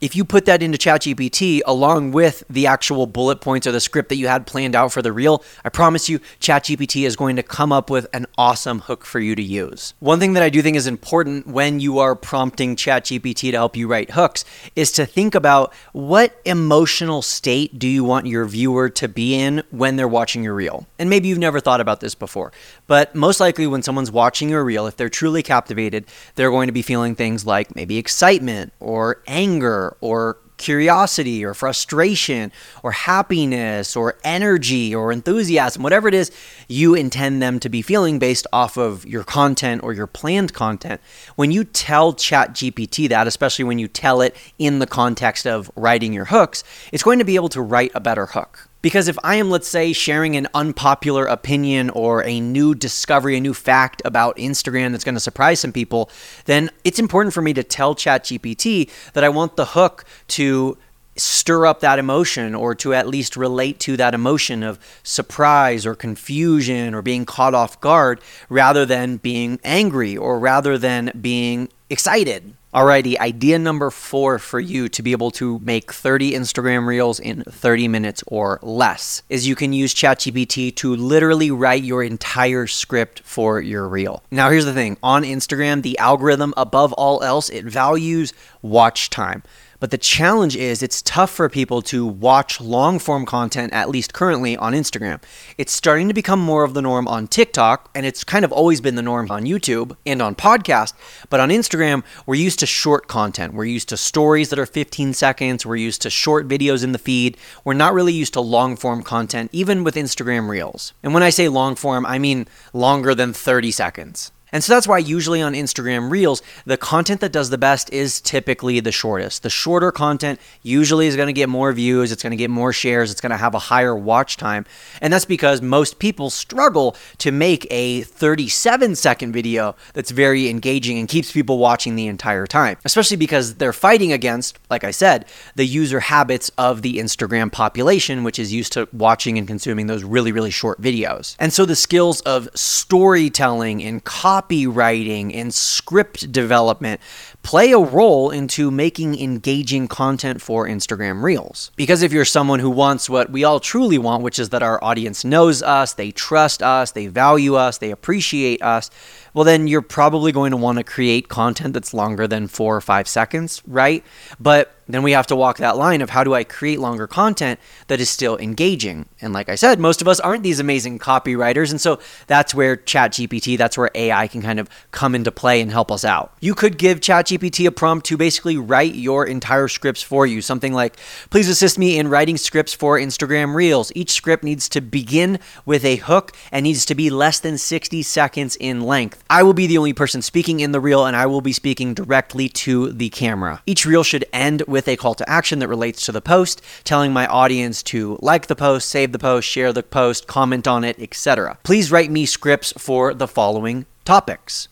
if 0.00 0.14
you 0.14 0.24
put 0.24 0.44
that 0.44 0.62
into 0.62 0.78
ChatGPT 0.78 1.60
along 1.66 2.12
with 2.12 2.44
the 2.48 2.68
actual 2.68 3.06
bullet 3.06 3.40
points 3.40 3.66
or 3.66 3.72
the 3.72 3.80
script 3.80 4.10
that 4.10 4.16
you 4.16 4.28
had 4.28 4.46
planned 4.46 4.76
out 4.76 4.92
for 4.92 5.02
the 5.02 5.12
reel, 5.12 5.42
I 5.64 5.70
promise 5.70 6.08
you, 6.08 6.20
ChatGPT 6.40 7.04
is 7.04 7.16
going 7.16 7.34
to 7.34 7.42
come 7.42 7.72
up 7.72 7.90
with 7.90 8.06
an 8.12 8.26
awesome 8.36 8.80
hook 8.80 9.04
for 9.04 9.18
you 9.18 9.34
to 9.34 9.42
use. 9.42 9.94
One 9.98 10.20
thing 10.20 10.34
that 10.34 10.42
I 10.42 10.50
do 10.50 10.62
think 10.62 10.76
is 10.76 10.86
important 10.86 11.48
when 11.48 11.80
you 11.80 11.98
are 11.98 12.14
prompting 12.14 12.76
ChatGPT 12.76 13.50
to 13.50 13.56
help 13.56 13.76
you 13.76 13.88
write 13.88 14.12
hooks 14.12 14.44
is 14.76 14.92
to 14.92 15.04
think 15.04 15.34
about 15.34 15.74
what 15.92 16.40
emotional 16.44 17.20
state 17.20 17.76
do 17.76 17.88
you 17.88 18.04
want 18.04 18.26
your 18.26 18.44
viewer 18.44 18.88
to 18.90 19.08
be 19.08 19.34
in 19.34 19.64
when 19.70 19.96
they're 19.96 20.06
watching 20.06 20.44
your 20.44 20.54
reel. 20.54 20.86
And 21.00 21.10
maybe 21.10 21.26
you've 21.26 21.38
never 21.38 21.58
thought 21.58 21.80
about 21.80 22.00
this 22.00 22.14
before, 22.14 22.52
but 22.86 23.16
most 23.16 23.40
likely 23.40 23.66
when 23.66 23.82
someone's 23.82 24.12
watching 24.12 24.48
your 24.48 24.64
reel, 24.64 24.86
if 24.86 24.96
they're 24.96 25.08
truly 25.08 25.42
captivated, 25.42 26.04
they're 26.36 26.50
going 26.50 26.68
to 26.68 26.72
be 26.72 26.82
feeling 26.82 27.16
things 27.16 27.44
like 27.44 27.74
maybe 27.74 27.98
excitement 27.98 28.72
or 28.78 29.22
anger 29.26 29.87
or 30.00 30.38
curiosity 30.58 31.44
or 31.44 31.54
frustration 31.54 32.52
or 32.82 32.92
happiness 32.92 33.96
or 33.96 34.18
energy 34.24 34.94
or 34.94 35.10
enthusiasm, 35.10 35.82
whatever 35.82 36.08
it 36.08 36.14
is 36.14 36.30
you 36.68 36.94
intend 36.94 37.40
them 37.40 37.58
to 37.60 37.68
be 37.68 37.80
feeling 37.80 38.18
based 38.18 38.46
off 38.52 38.76
of 38.76 39.06
your 39.06 39.24
content 39.24 39.82
or 39.82 39.94
your 39.94 40.06
planned 40.06 40.52
content. 40.52 41.00
When 41.36 41.50
you 41.50 41.64
tell 41.64 42.12
ChatGPT 42.12 43.08
that, 43.08 43.26
especially 43.26 43.64
when 43.64 43.78
you 43.78 43.88
tell 43.88 44.20
it 44.20 44.36
in 44.58 44.80
the 44.80 44.86
context 44.86 45.46
of 45.46 45.70
writing 45.76 46.12
your 46.12 46.26
hooks, 46.26 46.62
it's 46.92 47.02
going 47.02 47.20
to 47.20 47.24
be 47.24 47.36
able 47.36 47.48
to 47.50 47.62
write 47.62 47.92
a 47.94 48.00
better 48.00 48.26
hook. 48.26 48.67
Because 48.80 49.08
if 49.08 49.18
I 49.24 49.36
am, 49.36 49.50
let's 49.50 49.66
say, 49.66 49.92
sharing 49.92 50.36
an 50.36 50.46
unpopular 50.54 51.26
opinion 51.26 51.90
or 51.90 52.24
a 52.24 52.40
new 52.40 52.74
discovery, 52.74 53.36
a 53.36 53.40
new 53.40 53.54
fact 53.54 54.00
about 54.04 54.36
Instagram 54.36 54.92
that's 54.92 55.04
going 55.04 55.16
to 55.16 55.20
surprise 55.20 55.60
some 55.60 55.72
people, 55.72 56.10
then 56.44 56.70
it's 56.84 56.98
important 56.98 57.34
for 57.34 57.42
me 57.42 57.52
to 57.54 57.64
tell 57.64 57.94
ChatGPT 57.94 58.88
that 59.14 59.24
I 59.24 59.28
want 59.28 59.56
the 59.56 59.66
hook 59.66 60.04
to 60.28 60.78
stir 61.16 61.66
up 61.66 61.80
that 61.80 61.98
emotion 61.98 62.54
or 62.54 62.74
to 62.76 62.94
at 62.94 63.08
least 63.08 63.36
relate 63.36 63.80
to 63.80 63.96
that 63.96 64.14
emotion 64.14 64.62
of 64.62 64.78
surprise 65.02 65.84
or 65.84 65.94
confusion 65.94 66.94
or 66.94 67.02
being 67.02 67.26
caught 67.26 67.54
off 67.54 67.80
guard 67.80 68.20
rather 68.48 68.86
than 68.86 69.16
being 69.16 69.58
angry 69.64 70.16
or 70.16 70.38
rather 70.38 70.78
than 70.78 71.10
being 71.20 71.68
excited. 71.90 72.54
Alrighty, 72.78 73.18
idea 73.18 73.58
number 73.58 73.90
four 73.90 74.38
for 74.38 74.60
you 74.60 74.88
to 74.90 75.02
be 75.02 75.10
able 75.10 75.32
to 75.32 75.58
make 75.64 75.92
30 75.92 76.30
Instagram 76.30 76.86
reels 76.86 77.18
in 77.18 77.42
30 77.42 77.88
minutes 77.88 78.22
or 78.28 78.60
less 78.62 79.24
is 79.28 79.48
you 79.48 79.56
can 79.56 79.72
use 79.72 79.92
ChatGPT 79.92 80.76
to 80.76 80.94
literally 80.94 81.50
write 81.50 81.82
your 81.82 82.04
entire 82.04 82.68
script 82.68 83.18
for 83.24 83.60
your 83.60 83.88
reel. 83.88 84.22
Now, 84.30 84.50
here's 84.50 84.64
the 84.64 84.72
thing 84.72 84.96
on 85.02 85.24
Instagram, 85.24 85.82
the 85.82 85.98
algorithm, 85.98 86.54
above 86.56 86.92
all 86.92 87.20
else, 87.24 87.50
it 87.50 87.64
values 87.64 88.32
watch 88.62 89.10
time. 89.10 89.42
But 89.80 89.92
the 89.92 89.98
challenge 89.98 90.56
is 90.56 90.82
it's 90.82 91.02
tough 91.02 91.30
for 91.30 91.48
people 91.48 91.82
to 91.82 92.04
watch 92.04 92.60
long 92.60 92.98
form 92.98 93.24
content, 93.24 93.72
at 93.72 93.88
least 93.88 94.12
currently 94.12 94.56
on 94.56 94.72
Instagram. 94.72 95.22
It's 95.56 95.72
starting 95.72 96.08
to 96.08 96.14
become 96.14 96.40
more 96.40 96.64
of 96.64 96.74
the 96.74 96.82
norm 96.82 97.06
on 97.06 97.28
TikTok, 97.28 97.88
and 97.94 98.04
it's 98.04 98.24
kind 98.24 98.44
of 98.44 98.50
always 98.50 98.80
been 98.80 98.96
the 98.96 99.02
norm 99.02 99.30
on 99.30 99.44
YouTube 99.44 99.96
and 100.04 100.20
on 100.20 100.34
podcast. 100.34 100.94
But 101.30 101.38
on 101.38 101.50
Instagram, 101.50 102.02
we're 102.26 102.34
used 102.34 102.58
to 102.58 102.66
short 102.66 103.06
content. 103.06 103.54
We're 103.54 103.66
used 103.66 103.88
to 103.90 103.96
stories 103.96 104.50
that 104.50 104.58
are 104.58 104.66
15 104.66 105.14
seconds. 105.14 105.64
We're 105.64 105.76
used 105.76 106.02
to 106.02 106.10
short 106.10 106.48
videos 106.48 106.82
in 106.82 106.92
the 106.92 106.98
feed. 106.98 107.36
We're 107.64 107.74
not 107.74 107.94
really 107.94 108.12
used 108.12 108.32
to 108.32 108.40
long 108.40 108.76
form 108.76 109.02
content, 109.02 109.50
even 109.52 109.84
with 109.84 109.94
Instagram 109.94 110.48
Reels. 110.48 110.92
And 111.04 111.14
when 111.14 111.22
I 111.22 111.30
say 111.30 111.48
long 111.48 111.76
form, 111.76 112.04
I 112.04 112.18
mean 112.18 112.48
longer 112.72 113.14
than 113.14 113.32
30 113.32 113.70
seconds. 113.70 114.32
And 114.52 114.64
so 114.64 114.72
that's 114.72 114.88
why 114.88 114.98
usually 114.98 115.42
on 115.42 115.52
Instagram 115.52 116.10
Reels, 116.10 116.42
the 116.64 116.76
content 116.76 117.20
that 117.20 117.32
does 117.32 117.50
the 117.50 117.58
best 117.58 117.92
is 117.92 118.20
typically 118.20 118.80
the 118.80 118.92
shortest. 118.92 119.42
The 119.42 119.50
shorter 119.50 119.92
content 119.92 120.40
usually 120.62 121.06
is 121.06 121.16
going 121.16 121.26
to 121.26 121.32
get 121.32 121.48
more 121.48 121.72
views, 121.72 122.12
it's 122.12 122.22
going 122.22 122.30
to 122.30 122.36
get 122.36 122.50
more 122.50 122.72
shares, 122.72 123.10
it's 123.10 123.20
going 123.20 123.30
to 123.30 123.36
have 123.36 123.54
a 123.54 123.58
higher 123.58 123.94
watch 123.94 124.36
time. 124.36 124.64
And 125.02 125.12
that's 125.12 125.24
because 125.24 125.60
most 125.60 125.98
people 125.98 126.30
struggle 126.30 126.96
to 127.18 127.30
make 127.30 127.66
a 127.70 128.02
37 128.02 128.96
second 128.96 129.32
video 129.32 129.76
that's 129.92 130.10
very 130.10 130.48
engaging 130.48 130.98
and 130.98 131.08
keeps 131.08 131.30
people 131.30 131.58
watching 131.58 131.94
the 131.94 132.06
entire 132.06 132.46
time, 132.46 132.78
especially 132.84 133.16
because 133.16 133.56
they're 133.56 133.72
fighting 133.72 134.12
against, 134.12 134.58
like 134.70 134.84
I 134.84 134.90
said, 134.90 135.26
the 135.56 135.66
user 135.66 136.00
habits 136.00 136.50
of 136.56 136.82
the 136.82 136.96
Instagram 136.96 137.52
population, 137.52 138.24
which 138.24 138.38
is 138.38 138.52
used 138.52 138.72
to 138.72 138.88
watching 138.92 139.36
and 139.36 139.46
consuming 139.46 139.88
those 139.88 140.04
really, 140.04 140.32
really 140.32 140.50
short 140.50 140.80
videos. 140.80 141.36
And 141.38 141.52
so 141.52 141.66
the 141.66 141.76
skills 141.76 142.20
of 142.22 142.48
storytelling 142.54 143.82
and 143.82 144.02
copy 144.02 144.37
copywriting 144.38 145.34
and 145.34 145.52
script 145.52 146.30
development 146.30 147.00
play 147.42 147.72
a 147.72 147.78
role 147.78 148.30
into 148.30 148.70
making 148.70 149.18
engaging 149.18 149.88
content 149.88 150.42
for 150.42 150.66
Instagram 150.66 151.22
Reels. 151.22 151.70
Because 151.76 152.02
if 152.02 152.12
you're 152.12 152.24
someone 152.24 152.60
who 152.60 152.70
wants 152.70 153.08
what 153.08 153.30
we 153.30 153.42
all 153.44 153.58
truly 153.60 153.96
want, 153.96 154.22
which 154.22 154.38
is 154.38 154.50
that 154.50 154.62
our 154.62 154.82
audience 154.84 155.24
knows 155.24 155.62
us, 155.62 155.94
they 155.94 156.10
trust 156.10 156.62
us, 156.62 156.92
they 156.92 157.06
value 157.06 157.54
us, 157.54 157.78
they 157.78 157.90
appreciate 157.90 158.60
us, 158.60 158.90
well, 159.32 159.44
then 159.44 159.66
you're 159.66 159.82
probably 159.82 160.32
going 160.32 160.50
to 160.50 160.56
want 160.56 160.78
to 160.78 160.84
create 160.84 161.28
content 161.28 161.74
that's 161.74 161.94
longer 161.94 162.26
than 162.26 162.48
four 162.48 162.76
or 162.76 162.80
five 162.80 163.06
seconds, 163.06 163.62
right? 163.66 164.04
But 164.40 164.74
then 164.88 165.02
we 165.02 165.12
have 165.12 165.26
to 165.28 165.36
walk 165.36 165.58
that 165.58 165.76
line 165.76 166.00
of 166.00 166.10
how 166.10 166.24
do 166.24 166.34
I 166.34 166.44
create 166.44 166.80
longer 166.80 167.06
content 167.06 167.60
that 167.88 168.00
is 168.00 168.08
still 168.08 168.38
engaging? 168.38 169.06
And 169.20 169.32
like 169.34 169.48
I 169.50 169.54
said, 169.54 169.78
most 169.78 170.00
of 170.00 170.08
us 170.08 170.18
aren't 170.18 170.42
these 170.42 170.60
amazing 170.60 170.98
copywriters. 170.98 171.70
And 171.70 171.80
so 171.80 172.00
that's 172.26 172.54
where 172.54 172.76
ChatGPT, 172.76 173.58
that's 173.58 173.76
where 173.76 173.90
AI 173.94 174.26
can 174.28 174.40
kind 174.40 174.58
of 174.58 174.68
come 174.90 175.14
into 175.14 175.30
play 175.30 175.60
and 175.60 175.70
help 175.70 175.92
us 175.92 176.04
out. 176.06 176.32
You 176.40 176.54
could 176.54 176.78
give 176.78 177.00
ChatGPT 177.00 177.27
a 177.32 177.70
prompt 177.70 178.06
to 178.06 178.16
basically 178.16 178.56
write 178.56 178.94
your 178.94 179.26
entire 179.26 179.68
scripts 179.68 180.02
for 180.02 180.26
you. 180.26 180.40
Something 180.40 180.72
like, 180.72 180.96
please 181.30 181.48
assist 181.48 181.78
me 181.78 181.98
in 181.98 182.08
writing 182.08 182.36
scripts 182.36 182.74
for 182.74 182.98
Instagram 182.98 183.54
Reels. 183.54 183.92
Each 183.94 184.12
script 184.12 184.44
needs 184.44 184.68
to 184.70 184.80
begin 184.80 185.38
with 185.64 185.84
a 185.84 185.96
hook 185.96 186.32
and 186.50 186.64
needs 186.64 186.84
to 186.86 186.94
be 186.94 187.10
less 187.10 187.40
than 187.40 187.58
60 187.58 188.02
seconds 188.02 188.56
in 188.56 188.82
length. 188.82 189.22
I 189.28 189.42
will 189.42 189.52
be 189.52 189.66
the 189.66 189.78
only 189.78 189.92
person 189.92 190.22
speaking 190.22 190.60
in 190.60 190.72
the 190.72 190.80
reel 190.80 191.04
and 191.04 191.16
I 191.16 191.26
will 191.26 191.40
be 191.40 191.52
speaking 191.52 191.94
directly 191.94 192.48
to 192.48 192.92
the 192.92 193.10
camera. 193.10 193.62
Each 193.66 193.84
reel 193.84 194.02
should 194.02 194.24
end 194.32 194.62
with 194.66 194.88
a 194.88 194.96
call 194.96 195.14
to 195.14 195.28
action 195.28 195.58
that 195.58 195.68
relates 195.68 196.04
to 196.06 196.12
the 196.12 196.20
post, 196.20 196.62
telling 196.84 197.12
my 197.12 197.26
audience 197.26 197.82
to 197.84 198.18
like 198.20 198.46
the 198.46 198.56
post, 198.56 198.88
save 198.88 199.12
the 199.12 199.18
post, 199.18 199.48
share 199.48 199.72
the 199.72 199.82
post, 199.82 200.26
comment 200.26 200.66
on 200.66 200.84
it, 200.84 200.98
etc. 201.00 201.58
Please 201.62 201.92
write 201.92 202.10
me 202.10 202.26
scripts 202.26 202.72
for 202.78 203.14
the 203.14 203.28
following 203.28 203.86
topics. 204.04 204.68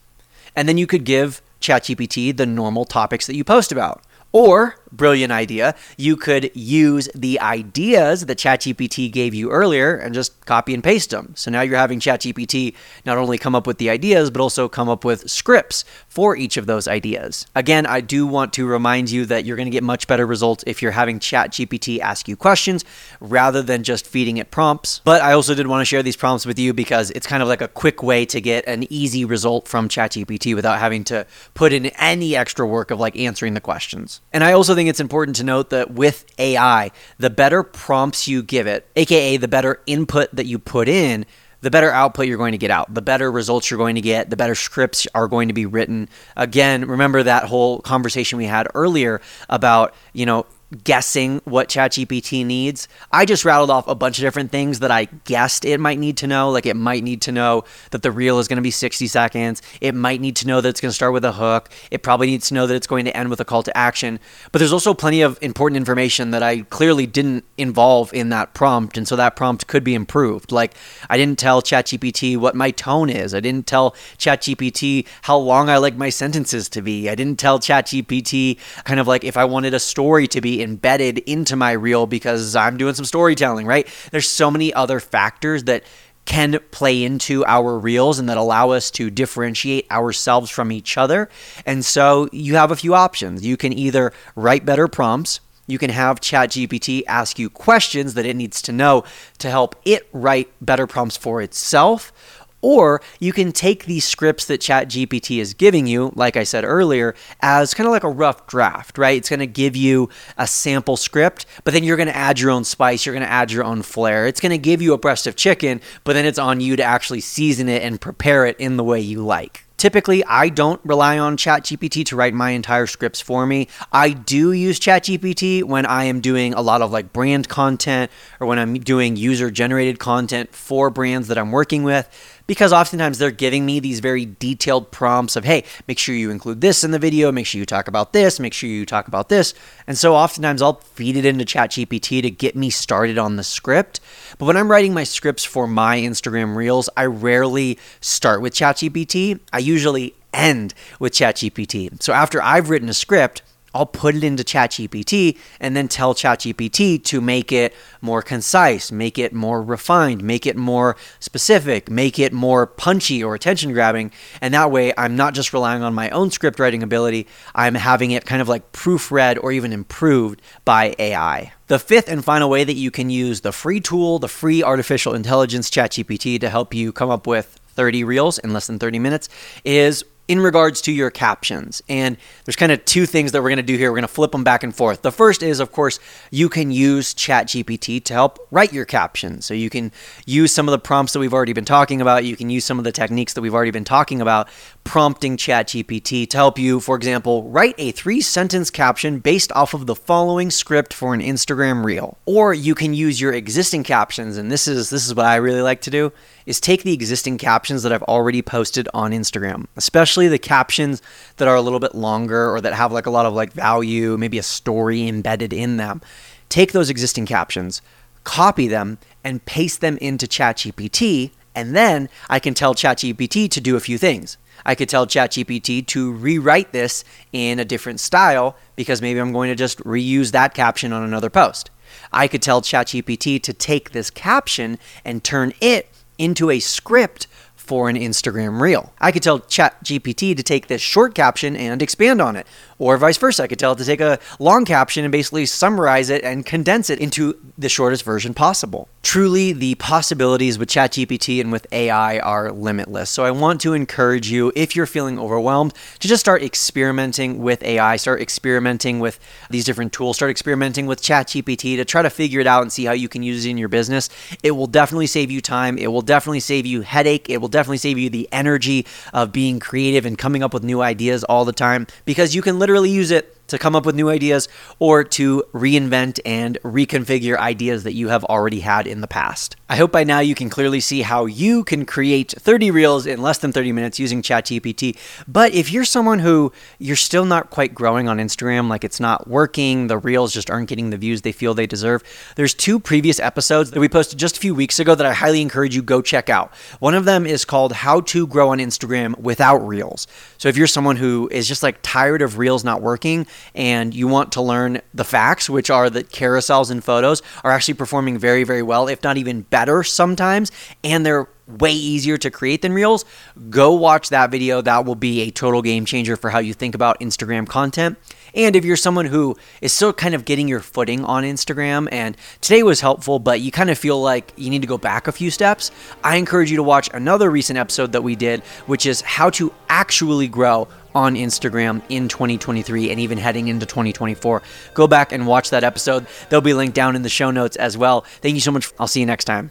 And 0.55 0.67
then 0.67 0.79
you 0.79 0.87
could 0.87 1.05
give 1.05 1.43
ChatGPT 1.61 2.37
the 2.37 2.47
normal 2.47 2.85
topics 2.85 3.27
that 3.27 3.37
you 3.37 3.45
post 3.45 3.73
about. 3.73 4.03
Or 4.33 4.77
brilliant 4.93 5.33
idea. 5.33 5.75
You 5.97 6.17
could 6.17 6.51
use 6.55 7.09
the 7.15 7.41
ideas 7.41 8.27
that 8.27 8.39
ChatGPT 8.39 9.11
gave 9.11 9.35
you 9.35 9.51
earlier 9.51 9.97
and 9.97 10.15
just 10.15 10.45
copy 10.47 10.75
and 10.75 10.83
paste 10.83 11.11
them. 11.11 11.33
So 11.37 11.51
now 11.51 11.63
you're 11.63 11.79
having 11.79 12.01
ChatGPT 12.01 12.75
not 13.05 13.19
only 13.19 13.39
come 13.39 13.55
up 13.55 13.67
with 13.67 13.79
the 13.79 13.91
ideas, 13.91 14.31
but 14.31 14.41
also 14.41 14.69
come 14.69 14.89
up 14.89 15.05
with 15.05 15.31
scripts 15.31 15.85
for 16.09 16.37
each 16.37 16.57
of 16.57 16.67
those 16.67 16.87
ideas. 16.89 17.47
Again, 17.55 17.87
I 17.87 18.01
do 18.01 18.27
want 18.27 18.53
to 18.55 18.67
remind 18.67 19.11
you 19.11 19.27
that 19.27 19.45
you're 19.45 19.57
going 19.57 19.67
to 19.67 19.73
get 19.73 19.83
much 19.83 20.07
better 20.07 20.27
results 20.27 20.65
if 20.67 20.83
you're 20.83 20.93
having 20.93 21.19
ChatGPT 21.19 21.99
ask 21.99 22.29
you 22.29 22.37
questions 22.37 22.85
rather 23.21 23.63
than 23.63 23.83
just 23.83 24.07
feeding 24.07 24.37
it 24.37 24.51
prompts. 24.51 25.01
But 25.05 25.23
I 25.23 25.33
also 25.33 25.55
did 25.55 25.67
want 25.67 25.81
to 25.81 25.85
share 25.85 26.03
these 26.03 26.17
prompts 26.17 26.47
with 26.47 26.59
you 26.59 26.73
because 26.73 27.11
it's 27.11 27.27
kind 27.27 27.43
of 27.43 27.49
like 27.49 27.61
a 27.61 27.69
quick 27.69 28.03
way 28.03 28.25
to 28.27 28.41
get 28.41 28.67
an 28.67 28.91
easy 28.93 29.25
result 29.25 29.69
from 29.69 29.89
ChatGPT 29.89 30.55
without 30.55 30.79
having 30.79 31.05
to 31.05 31.27
put 31.55 31.73
in 31.73 31.87
any 31.87 32.37
extra 32.37 32.67
work 32.67 32.91
of 32.91 33.01
like 33.01 33.17
answering 33.17 33.55
the 33.55 33.61
questions. 33.61 34.21
And 34.33 34.45
I 34.45 34.53
also 34.53 34.75
think 34.77 34.89
it's 34.89 35.01
important 35.01 35.37
to 35.37 35.45
note 35.45 35.71
that 35.71 35.91
with 35.91 36.25
AI, 36.39 36.93
the 37.19 37.31
better 37.31 37.65
prompts 37.65 38.29
you 38.29 38.43
give 38.43 38.69
it, 38.69 38.87
aka 38.95 39.37
the 39.37 39.49
better 39.49 39.81
input 39.87 40.35
that 40.35 40.47
you 40.47 40.61
put 40.61 40.89
in, 40.89 41.27
the 41.63 41.71
better 41.71 41.91
output 41.91 42.27
you're 42.27 42.39
going 42.39 42.53
to 42.53 42.59
get 42.59 42.71
out, 42.71 42.93
the 42.93 43.03
better 43.03 43.31
results 43.33 43.71
you're 43.71 43.79
going 43.79 43.97
to 43.97 44.01
get, 44.01 44.31
the 44.31 44.37
better 44.37 44.55
scripts 44.55 45.07
are 45.15 45.27
going 45.27 45.49
to 45.49 45.55
be 45.55 45.67
written. 45.67 46.09
Again, 46.37 46.87
remember 46.87 47.23
that 47.25 47.45
whole 47.45 47.81
conversation 47.81 48.39
we 48.39 48.45
had 48.45 48.69
earlier 48.75 49.21
about, 49.49 49.95
you 50.13 50.27
know, 50.27 50.47
guessing 50.83 51.41
what 51.45 51.69
ChatGPT 51.69 52.45
needs. 52.45 52.89
I 53.13 53.25
just 53.25 53.45
rattled 53.45 53.71
off 53.71 53.87
a 53.87 53.95
bunch 53.95 54.19
of 54.19 54.23
different 54.23 54.51
things 54.51 54.81
that 54.81 54.91
I 54.91 55.05
guessed 55.05 55.65
it 55.65 55.79
might 55.79 55.99
need 55.99 56.17
to 56.19 56.27
know. 56.27 56.51
Like 56.51 56.67
it 56.67 56.75
might 56.75 57.05
need 57.05 57.23
to 57.23 57.33
know 57.33 57.65
that 57.93 58.03
the 58.03 58.11
reel 58.11 58.39
is 58.39 58.49
going 58.49 58.57
to 58.57 58.63
be 58.63 58.71
60 58.71 59.07
seconds. 59.07 59.63
It 59.81 59.95
might 59.95 60.21
need 60.21 60.37
to 60.37 60.47
know 60.47 60.61
that 60.61 60.69
it's 60.69 60.81
going 60.81 60.91
to 60.91 60.95
start 60.95 61.13
with 61.13 61.25
a 61.25 61.33
hook. 61.33 61.71
It 61.91 62.03
probably 62.03 62.27
needs 62.27 62.49
to 62.49 62.55
know 62.55 62.67
that 62.67 62.75
it's 62.75 62.87
going 62.87 63.05
to 63.05 63.17
end 63.17 63.31
with 63.31 63.41
a 63.41 63.45
call 63.45 63.63
to 63.63 63.77
action. 63.77 64.19
But 64.51 64.59
there's 64.59 64.73
also 64.73 64.93
plenty 64.93 65.23
of 65.23 65.39
important 65.41 65.77
information 65.77 66.33
that 66.33 66.43
I 66.43 66.63
clearly 66.63 67.07
didn't 67.07 67.45
involve 67.57 68.13
in 68.13 68.31
that 68.31 68.55
prompt. 68.55 68.97
And 68.97 69.07
so 69.07 69.15
that 69.17 69.37
prompt 69.37 69.69
could 69.69 69.85
be 69.85 69.95
improved. 69.95 70.51
Like 70.51 70.75
I 71.09 71.17
didn't 71.17 71.39
tell 71.39 71.63
ChatGPT 71.63 72.37
what 72.37 72.57
my 72.57 72.73
tone 72.73 73.09
is. 73.09 73.35
I 73.35 73.41
didn't 73.41 73.67
tell 73.67 73.93
ChatGPT 74.19 75.07
how 75.23 75.37
long 75.37 75.69
I 75.69 75.77
like 75.79 75.97
my 75.97 76.09
sentences 76.09 76.69
to 76.71 76.83
be. 76.83 77.09
I 77.09 77.15
didn't 77.15 77.39
tell 77.39 77.61
ChatGPT 77.61 78.59
kind 78.85 78.99
of 78.99 79.07
like 79.07 79.23
if 79.23 79.37
I 79.37 79.45
wanted 79.45 79.73
a 79.73 79.81
story 79.81 80.27
to 80.29 80.41
be 80.41 80.56
embedded 80.63 81.19
into 81.19 81.57
my 81.57 81.73
reel 81.73 82.07
because 82.07 82.57
I'm 82.57 82.77
doing 82.77 82.95
some 82.95 83.05
storytelling, 83.05 83.67
right? 83.67 83.89
There's 84.11 84.29
so 84.29 84.51
many 84.51 84.73
other 84.73 85.01
factors 85.01 85.65
that 85.65 85.85
can 86.25 86.59
play 86.73 87.05
into 87.05 87.45
our 87.47 87.79
reels 87.79 88.19
and 88.19 88.29
that 88.29 88.37
allow 88.37 88.71
us 88.71 88.91
to 88.91 89.11
differentiate 89.11 89.91
ourselves 89.91 90.51
from 90.51 90.73
each 90.73 90.99
other. 90.99 91.29
And 91.65 91.85
so 91.85 92.29
you 92.33 92.57
have 92.57 92.71
a 92.73 92.77
few 92.77 92.95
options. 92.95 93.47
You 93.47 93.57
can 93.57 93.73
either 93.73 94.13
write 94.35 94.67
better 94.67 94.89
prompts, 94.89 95.41
you 95.67 95.79
can 95.79 95.91
have 95.91 96.21
ChatGPT 96.21 97.03
ask 97.09 97.39
you 97.39 97.51
questions 97.51 98.15
that 98.15 98.27
it 98.27 98.37
needs 98.37 98.63
to 98.63 98.73
know 98.73 99.05
to 99.39 99.51
help 99.51 99.75
it 99.85 100.09
write 100.13 100.49
better 100.61 100.87
prompts 100.87 101.17
for 101.17 101.43
itself, 101.43 102.13
or 102.61 103.01
you 103.21 103.33
can 103.33 103.53
take 103.53 103.85
these 103.85 104.05
scripts 104.05 104.47
that 104.47 104.61
ChatGPT 104.61 105.39
is 105.39 105.55
giving 105.55 105.87
you, 105.87 106.13
like 106.15 106.37
I 106.37 106.45
said 106.45 106.65
earlier, 106.65 107.15
as 107.41 107.75
kind 107.75 107.87
of 107.87 107.93
like 107.93 108.05
a 108.05 108.11
rough 108.11 108.47
draft, 108.47 108.99
right? 108.99 109.17
It's 109.17 109.29
going 109.29 109.41
to 109.41 109.47
give 109.47 109.77
you 109.77 110.09
a 110.37 110.47
sample 110.47 110.97
script, 110.97 111.47
but 111.65 111.75
then 111.75 111.85
you're 111.85 111.97
going 111.97 112.09
to 112.09 112.17
add 112.17 112.41
your 112.41 112.51
own 112.51 112.65
spice, 112.65 113.07
you're 113.07 113.15
going 113.15 113.27
to 113.27 113.33
add 113.33 113.53
your 113.53 113.65
own 113.65 113.83
flair. 113.83 114.27
It's 114.27 114.41
going 114.41 114.51
to 114.51 114.59
give 114.59 114.83
you 114.83 114.93
a 114.95 114.99
breast 114.99 115.27
of 115.27 115.37
chicken, 115.37 115.81
but 116.05 116.15
then 116.15 116.25
it's 116.25 116.39
on 116.39 116.61
you 116.61 116.77
to 116.77 116.83
actually 116.83 117.21
season 117.21 117.69
it 117.69 117.83
and 117.83 118.01
prepare 118.01 118.47
it 118.47 118.57
in 118.59 118.77
the 118.77 118.85
way 118.85 119.01
you 119.01 119.25
like. 119.25 119.67
Typically, 119.77 120.25
I 120.25 120.49
don't 120.49 120.81
rely 120.85 121.19
on 121.19 121.37
ChatGPT 121.37 122.07
to 122.07 122.17
write 122.17 122.33
my 122.33 122.51
entire 122.51 122.87
scripts 122.87 123.21
for 123.21 123.47
me. 123.47 123.69
I 123.93 124.11
do 124.11 124.53
use 124.53 124.81
ChatGPT 124.81 125.63
when 125.65 125.85
I 125.85 126.05
am 126.05 126.23
doing 126.23 126.55
a 126.55 126.63
lot 126.63 126.81
of 126.81 126.91
like 126.91 127.13
brand 127.13 127.51
content 127.51 128.11
or 128.41 128.47
when 128.47 128.59
I'm 128.59 128.79
doing 128.79 129.17
user 129.17 129.51
generated 129.51 129.99
content 129.99 130.55
for 130.55 130.89
brands 130.89 131.29
that 131.29 131.37
I'm 131.37 131.53
working 131.53 131.83
with 131.83 132.09
because 132.47 132.73
oftentimes 132.73 133.19
they're 133.19 133.31
giving 133.31 133.67
me 133.67 133.81
these 133.81 134.01
very 134.01 134.25
detailed 134.25 134.91
prompts 134.91 135.37
of, 135.37 135.45
hey, 135.45 135.65
make 135.89 135.99
sure 135.99 136.15
you 136.15 136.31
include 136.31 136.61
this 136.61 136.85
in 136.85 136.91
the 136.91 136.99
video, 136.99 137.33
make 137.33 137.47
sure 137.47 137.59
you 137.59 137.67
talk 137.67 137.89
about 137.89 138.13
this, 138.13 138.41
make 138.41 138.53
sure 138.53 138.69
you 138.69 138.87
talk 138.87 139.09
about 139.09 139.29
this. 139.29 139.55
And 139.87 139.99
so 139.99 140.15
oftentimes 140.15 140.63
I'll 140.63 140.81
feed 140.81 141.17
it 141.17 141.25
into 141.25 141.45
ChatGPT 141.45 142.23
to 142.23 142.31
get 142.31 142.57
me 142.57 142.71
started 142.71 143.19
on 143.19 143.37
the 143.37 143.45
script. 143.45 144.01
But 144.39 144.47
when 144.47 144.57
I'm 144.57 144.71
writing 144.71 144.95
my 144.95 145.05
scripts 145.05 145.45
for 145.45 145.67
my 145.67 145.99
Instagram 145.99 146.57
Reels, 146.57 146.89
I 146.97 147.07
rarely 147.07 147.79
start 148.01 148.41
with 148.41 148.55
ChatGPT. 148.55 149.41
I 149.53 149.59
usually 149.59 150.15
end 150.33 150.75
with 151.01 151.13
ChatGPT. 151.13 152.03
So 152.03 152.13
after 152.13 152.43
I've 152.43 152.71
written 152.71 152.89
a 152.89 152.95
script, 152.95 153.43
I'll 153.77 153.85
put 153.85 154.15
it 154.15 154.25
into 154.25 154.43
ChatGPT 154.43 155.37
and 155.61 155.77
then 155.77 155.87
tell 155.87 156.15
ChatGPT 156.15 157.05
to 157.05 157.21
make 157.21 157.53
it 157.53 157.75
more 158.01 158.23
concise, 158.23 158.91
make 158.91 159.19
it 159.19 159.35
more 159.35 159.63
refined, 159.63 160.25
make 160.25 160.47
it 160.47 160.57
more 160.57 160.97
specific, 161.21 161.91
make 161.91 162.19
it 162.19 162.33
more 162.33 162.67
punchy 162.67 163.23
or 163.23 163.35
attention 163.35 163.75
grabbing. 163.75 164.13
And 164.41 164.55
that 164.55 164.71
way, 164.71 164.95
I'm 164.97 165.15
not 165.15 165.35
just 165.35 165.53
relying 165.53 165.83
on 165.83 165.93
my 165.93 166.09
own 166.09 166.31
script 166.31 166.59
writing 166.59 166.83
ability, 166.83 167.27
I'm 167.55 167.75
having 167.75 168.13
it 168.13 168.25
kind 168.25 168.41
of 168.41 168.49
like 168.49 168.73
proofread 168.73 169.39
or 169.43 169.53
even 169.53 169.75
improved 169.75 170.41
by 170.65 170.95
AI. 170.99 171.53
The 171.67 171.79
fifth 171.79 172.09
and 172.09 172.25
final 172.25 172.49
way 172.49 172.65
that 172.65 172.77
you 172.77 172.91
can 172.91 173.11
use 173.11 173.43
the 173.43 173.53
free 173.53 173.81
tool, 173.81 174.19
the 174.19 174.29
free 174.29 174.63
artificial 174.63 175.13
intelligence 175.13 175.69
ChatGPT 175.69 176.41
to 176.41 176.49
help 176.49 176.73
you 176.73 176.93
come 176.93 177.11
up 177.11 177.27
with 177.27 177.61
30 177.75 178.05
reels 178.05 178.39
in 178.39 178.55
less 178.55 178.67
than 178.67 178.79
30 178.79 178.99
minutes 179.01 179.29
is 179.67 180.03
in 180.29 180.41
regards 180.41 180.81
to 180.83 180.93
your 180.93 181.11
captions. 181.11 181.83
And 181.89 182.17
there's 182.45 182.57
kind 182.57 182.73
of 182.73 182.85
two 182.85 183.07
things 183.07 183.33
that 183.33 183.43
we're 183.43 183.49
going 183.49 183.57
to 183.59 183.63
do 183.63 183.77
here. 183.77 183.91
We're 183.91 183.97
going 183.97 184.03
to 184.03 184.09
flip 184.09 184.33
them 184.33 184.45
back 184.45 184.63
and 184.63 184.75
forth. 184.75 185.03
The 185.03 185.13
first 185.13 185.43
is, 185.43 185.61
of 185.61 185.73
course, 185.73 185.99
you 186.31 186.49
can 186.49 186.71
use 186.71 187.15
ChatGPT 187.15 188.03
to 188.05 188.13
help 188.13 188.47
write 188.51 188.73
your 188.73 188.85
captions. 188.85 189.47
So 189.47 189.55
you 189.55 189.71
can 189.71 189.93
use 190.25 190.53
some 190.53 190.69
of 190.69 190.73
the 190.73 190.79
prompts 190.79 191.13
that 191.13 191.21
we've 191.21 191.35
already 191.35 191.53
been 191.53 191.65
talking 191.65 192.01
about. 192.01 192.25
You 192.25 192.37
can 192.37 192.51
use 192.51 192.65
some 192.65 192.79
of 192.79 192.85
the 192.85 192.93
techniques 192.93 193.35
that 193.35 193.41
we've 193.41 193.55
already 193.55 193.71
been 193.71 193.85
talking 193.85 194.21
about, 194.21 194.49
prompting 194.85 195.37
ChatGPT 195.37 196.29
to 196.31 196.37
help 196.37 196.59
you, 196.59 196.81
for 196.81 196.97
example, 196.97 197.45
write 197.45 197.75
a 197.79 197.93
three 197.93 198.21
sentence 198.21 198.71
caption 198.71 199.21
based 199.21 199.53
off 199.53 199.75
of 199.75 199.87
the 199.87 199.95
following 199.95 200.51
script 200.51 200.93
for 200.93 201.15
an 201.15 201.21
Instagram 201.21 201.85
reel. 201.85 202.19
Or 202.27 202.53
you 202.53 202.75
can 202.75 202.95
use 202.95 203.21
your 203.21 203.33
existing 203.33 203.85
captions, 203.85 204.37
and 204.37 204.51
this 204.51 204.67
is 204.67 204.91
this 204.91 205.07
is 205.07 205.15
what 205.15 205.27
I 205.27 205.37
really 205.37 205.63
like 205.63 205.81
to 205.83 205.91
do 205.91 206.13
is 206.47 206.61
take 206.61 206.85
the 206.85 206.93
existing 206.93 207.37
captions 207.37 207.83
that 207.83 207.93
I've 207.93 208.05
already 208.05 208.41
posted 208.41 208.89
on 208.95 209.11
Instagram, 209.11 209.67
especially 210.17 210.29
the 210.29 210.39
captions 210.39 211.03
that 211.37 211.47
are 211.47 211.57
a 211.57 211.61
little 211.61 211.79
bit 211.79 211.95
longer 211.95 212.51
or 212.51 212.59
that 212.63 212.73
have 212.73 212.91
like 212.91 213.05
a 213.05 213.11
lot 213.11 213.27
of 213.27 213.35
like 213.35 213.53
value, 213.53 214.17
maybe 214.17 214.39
a 214.39 214.43
story 214.43 215.07
embedded 215.07 215.53
in 215.53 215.77
them. 215.77 216.01
Take 216.49 216.73
those 216.73 216.89
existing 216.89 217.27
captions, 217.27 217.83
copy 218.25 218.67
them, 218.67 218.97
and 219.23 219.45
paste 219.45 219.83
them 219.83 219.99
into 219.99 220.27
ChatGPT, 220.27 221.33
and 221.55 221.77
then 221.77 222.09
I 222.31 222.39
can 222.39 222.55
tell 222.55 222.75
ChatGPT 222.75 223.51
to 223.51 223.61
do 223.61 223.77
a 223.77 223.81
few 223.81 223.99
things. 223.99 224.39
I 224.65 224.75
could 224.75 224.89
tell 224.89 225.07
ChatGPT 225.07 225.87
to 225.89 226.13
rewrite 226.13 226.73
this 226.73 227.05
in 227.31 227.59
a 227.59 227.65
different 227.67 228.01
style 228.01 228.57
because 228.75 229.03
maybe 229.03 229.21
I'm 229.21 229.33
going 229.33 229.51
to 229.51 229.55
just 229.55 229.81
reuse 229.81 230.33
that 230.33 230.55
caption 230.55 230.95
on 230.95 231.03
another 231.03 231.29
post. 231.29 231.71
I 232.11 232.27
could 232.27 232.41
tell 232.41 232.63
ChatGPT 232.63 233.43
to 233.43 233.53
take 233.53 233.91
this 233.91 234.09
caption 234.09 234.79
and 235.05 235.23
turn 235.23 235.53
it 235.61 235.91
into 236.17 236.51
a 236.51 236.59
script 236.59 237.27
for 237.67 237.89
an 237.89 237.97
Instagram 237.97 238.61
reel. 238.61 238.93
I 239.01 239.13
could 239.13 239.23
tell 239.23 239.41
ChatGPT 239.41 240.37
to 240.37 240.43
take 240.43 240.69
this 240.69 240.81
short 240.81 241.15
caption 241.15 241.57
and 241.57 241.83
expand 241.83 242.23
on 242.23 242.37
it, 242.37 242.47
or 242.79 242.97
vice 242.97 243.17
versa. 243.19 243.43
I 243.43 243.47
could 243.47 243.59
tell 243.59 243.73
it 243.73 243.79
to 243.79 243.85
take 243.85 244.01
a 244.01 244.19
long 244.39 244.65
caption 244.65 245.05
and 245.05 245.13
basically 245.13 245.47
summarize 245.47 246.11
it 246.11 246.23
and 246.23 246.47
condense 246.47 246.91
it 246.91 247.01
into 247.01 247.37
the 247.59 247.69
shortest 247.69 248.05
version 248.05 248.35
possible. 248.35 248.89
Truly, 249.07 249.53
the 249.53 249.77
possibilities 249.77 250.59
with 250.59 250.69
ChatGPT 250.69 251.41
and 251.41 251.53
with 251.53 251.65
AI 251.71 252.19
are 252.19 252.51
limitless. 252.51 253.09
So 253.09 253.25
I 253.25 253.31
want 253.31 253.61
to 253.61 253.73
encourage 253.73 254.29
you, 254.29 254.51
if 254.57 254.75
you're 254.75 254.85
feeling 254.85 255.17
overwhelmed, 255.17 255.75
to 256.01 256.09
just 256.09 256.19
start 256.19 256.43
experimenting 256.43 257.39
with 257.39 257.63
AI, 257.63 257.99
start 257.99 258.21
experimenting 258.21 258.99
with 258.99 259.21
these 259.49 259.65
different 259.65 259.93
tools, 259.93 260.17
start 260.17 260.33
experimenting 260.33 260.87
with 260.87 261.03
ChatGPT 261.03 261.77
to 261.77 261.85
try 261.85 262.03
to 262.03 262.11
figure 262.11 262.41
it 262.41 262.49
out 262.49 262.63
and 262.63 262.73
see 262.73 262.85
how 262.85 262.95
you 262.95 263.09
can 263.09 263.23
use 263.23 263.47
it 263.47 263.51
in 263.51 263.59
your 263.59 263.69
business. 263.69 264.11
It 264.43 264.51
will 264.51 264.67
definitely 264.67 265.07
save 265.07 265.31
you 265.31 265.41
time. 265.41 265.79
It 265.79 265.93
will 265.93 266.03
definitely 266.03 266.41
save 266.41 266.67
you 266.67 266.81
headache. 266.81 267.31
It 267.31 267.41
will 267.41 267.47
definitely 267.47 267.79
save 267.79 267.99
you 267.99 268.11
the 268.11 268.29
energy 268.33 268.87
of 269.15 269.31
being 269.31 269.61
creative 269.61 270.05
and 270.05 270.19
coming 270.19 270.43
up 270.43 270.53
with 270.53 270.65
new 270.65 270.83
ideas 270.83 271.23
all 271.23 271.45
the 271.45 271.53
time 271.53 271.87
because 272.07 272.35
you 272.35 272.43
can 272.43 272.59
literally 272.59 272.91
use 272.91 273.13
it 273.13 273.36
to 273.49 273.59
come 273.59 273.77
up 273.77 273.87
with 273.87 273.95
new 273.95 274.09
ideas 274.09 274.49
or 274.79 275.05
to 275.05 275.45
reinvent 275.53 276.21
and 276.25 276.59
reconfigure 276.63 277.39
ideas 277.39 277.85
that 277.85 277.95
you 277.95 278.09
have 278.09 278.25
already 278.25 278.61
had 278.61 278.87
in 278.87 279.01
the 279.01 279.07
past. 279.07 279.57
I 279.69 279.77
hope 279.77 279.91
by 279.91 280.05
now 280.05 280.21
you 280.21 280.37
can 280.37 280.49
clearly 280.49 280.79
see 280.79 281.03
how 281.03 281.27
you 281.27 281.65
can 281.65 281.85
create 281.87 282.33
30 282.39 282.71
reels 282.71 283.05
in 283.05 283.21
less 283.21 283.39
than 283.39 283.53
30 283.53 283.73
minutes 283.73 283.99
using 283.99 284.23
ChatGPT. 284.23 284.97
But 285.27 285.55
if 285.55 285.73
you're 285.73 285.85
someone 285.85 286.21
who 286.21 286.53
you're 286.79 286.95
still 286.95 287.25
not 287.25 287.51
quite 287.51 287.75
growing 287.75 288.09
on 288.09 288.19
Instagram, 288.19 288.69
like 288.69 288.85
it's 288.85 289.01
not 289.01 289.27
working, 289.27 289.89
the 289.89 289.99
reels 289.99 290.33
just 290.33 290.51
aren't 290.51 290.69
getting 290.69 290.91
the 290.91 290.97
views 290.97 291.23
they 291.23 291.33
feel 291.33 291.53
they 291.53 291.67
deserve, 291.67 292.05
there's 292.37 292.55
two 292.55 292.79
previous 292.79 293.19
episodes 293.19 293.73
that 293.73 293.81
we 293.81 293.89
posted 293.89 294.19
just 294.19 294.37
a 294.37 294.41
few 294.41 294.55
weeks 294.55 294.79
ago 294.79 294.95
that 294.95 295.07
I 295.07 295.13
highly 295.13 295.43
encourage 295.43 295.75
you 295.75 295.83
go 295.83 296.01
check 296.01 296.29
out. 296.29 296.55
One 296.79 296.95
of 296.95 297.05
them 297.05 297.27
is 297.27 297.45
called 297.45 297.73
How 297.73 298.01
to 298.03 298.27
Grow 298.27 298.51
on 298.51 298.59
Instagram 298.59 299.19
Without 299.19 299.59
Reels. 299.59 300.07
So 300.39 300.49
if 300.49 300.57
you're 300.57 300.67
someone 300.69 300.97
who 300.97 301.29
is 301.33 301.49
just 301.49 301.65
like 301.65 301.79
tired 301.83 302.23
of 302.23 302.39
reels 302.39 302.63
not 302.63 302.83
working, 302.83 303.27
and 303.55 303.95
you 303.95 304.09
want 304.09 304.33
to 304.33 304.43
learn 304.43 304.81
the 304.95 305.05
facts, 305.05 305.49
which 305.49 305.71
are 305.71 305.91
that 305.91 306.11
carousels 306.11 306.71
and 306.71 306.83
photos 306.83 307.23
are 307.45 307.51
actually 307.51 307.75
performing 307.75 308.19
very, 308.19 308.45
very 308.45 308.63
well, 308.63 308.89
if 308.89 309.03
not 309.03 309.17
even 309.17 309.43
better 309.43 309.83
sometimes, 309.83 310.51
and 310.85 311.05
they're 311.05 311.29
way 311.47 311.73
easier 311.73 312.17
to 312.19 312.31
create 312.31 312.63
than 312.63 312.73
Reels, 312.73 313.05
go 313.51 313.73
watch 313.73 314.09
that 314.09 314.31
video. 314.31 314.61
That 314.61 314.85
will 314.85 314.95
be 314.95 315.23
a 315.23 315.31
total 315.31 315.63
game 315.63 315.85
changer 315.85 316.17
for 316.17 316.31
how 316.31 316.39
you 316.41 316.53
think 316.53 316.75
about 316.75 316.99
Instagram 317.01 317.49
content. 317.49 317.99
And 318.35 318.57
if 318.57 318.65
you're 318.65 318.77
someone 318.77 319.07
who 319.07 319.37
is 319.63 319.73
still 319.73 319.93
kind 319.93 320.15
of 320.15 320.25
getting 320.25 320.49
your 320.49 320.61
footing 320.61 321.05
on 321.05 321.25
Instagram 321.25 321.89
and 321.91 322.17
today 322.41 322.63
was 322.63 322.81
helpful, 322.81 323.19
but 323.19 323.41
you 323.41 323.51
kind 323.51 323.71
of 323.71 323.79
feel 323.79 324.01
like 324.01 324.33
you 324.37 324.51
need 324.51 324.63
to 324.63 324.69
go 324.69 324.77
back 324.77 325.07
a 325.07 325.13
few 325.13 325.31
steps, 325.31 325.71
I 326.05 326.17
encourage 326.17 326.51
you 326.51 326.57
to 326.57 326.63
watch 326.63 326.91
another 326.93 327.31
recent 327.31 327.59
episode 327.59 327.93
that 327.93 328.03
we 328.03 328.17
did, 328.17 328.41
which 328.67 328.85
is 328.85 329.01
how 329.01 329.31
to 329.31 329.53
actually 329.69 330.29
grow 330.29 330.69
on 330.97 331.15
Instagram 331.15 331.83
in 331.91 332.09
2023 332.09 332.91
and 332.91 332.99
even 332.99 333.19
heading 333.19 333.49
into 333.49 333.67
2024. 333.67 334.43
Go 334.73 334.89
back 334.89 335.13
and 335.13 335.27
watch 335.27 335.51
that 335.51 335.63
episode. 335.63 336.07
They'll 336.31 336.41
be 336.41 336.55
linked 336.55 336.75
down 336.75 336.97
in 336.97 337.03
the 337.03 337.11
show 337.11 337.31
notes 337.31 337.57
as 337.57 337.77
well. 337.77 338.01
Thank 338.23 338.35
you 338.35 338.41
so 338.41 338.51
much. 338.51 338.73
I'll 338.81 338.89
see 338.89 339.01
you 339.01 339.07
next 339.07 339.27
time. 339.27 339.51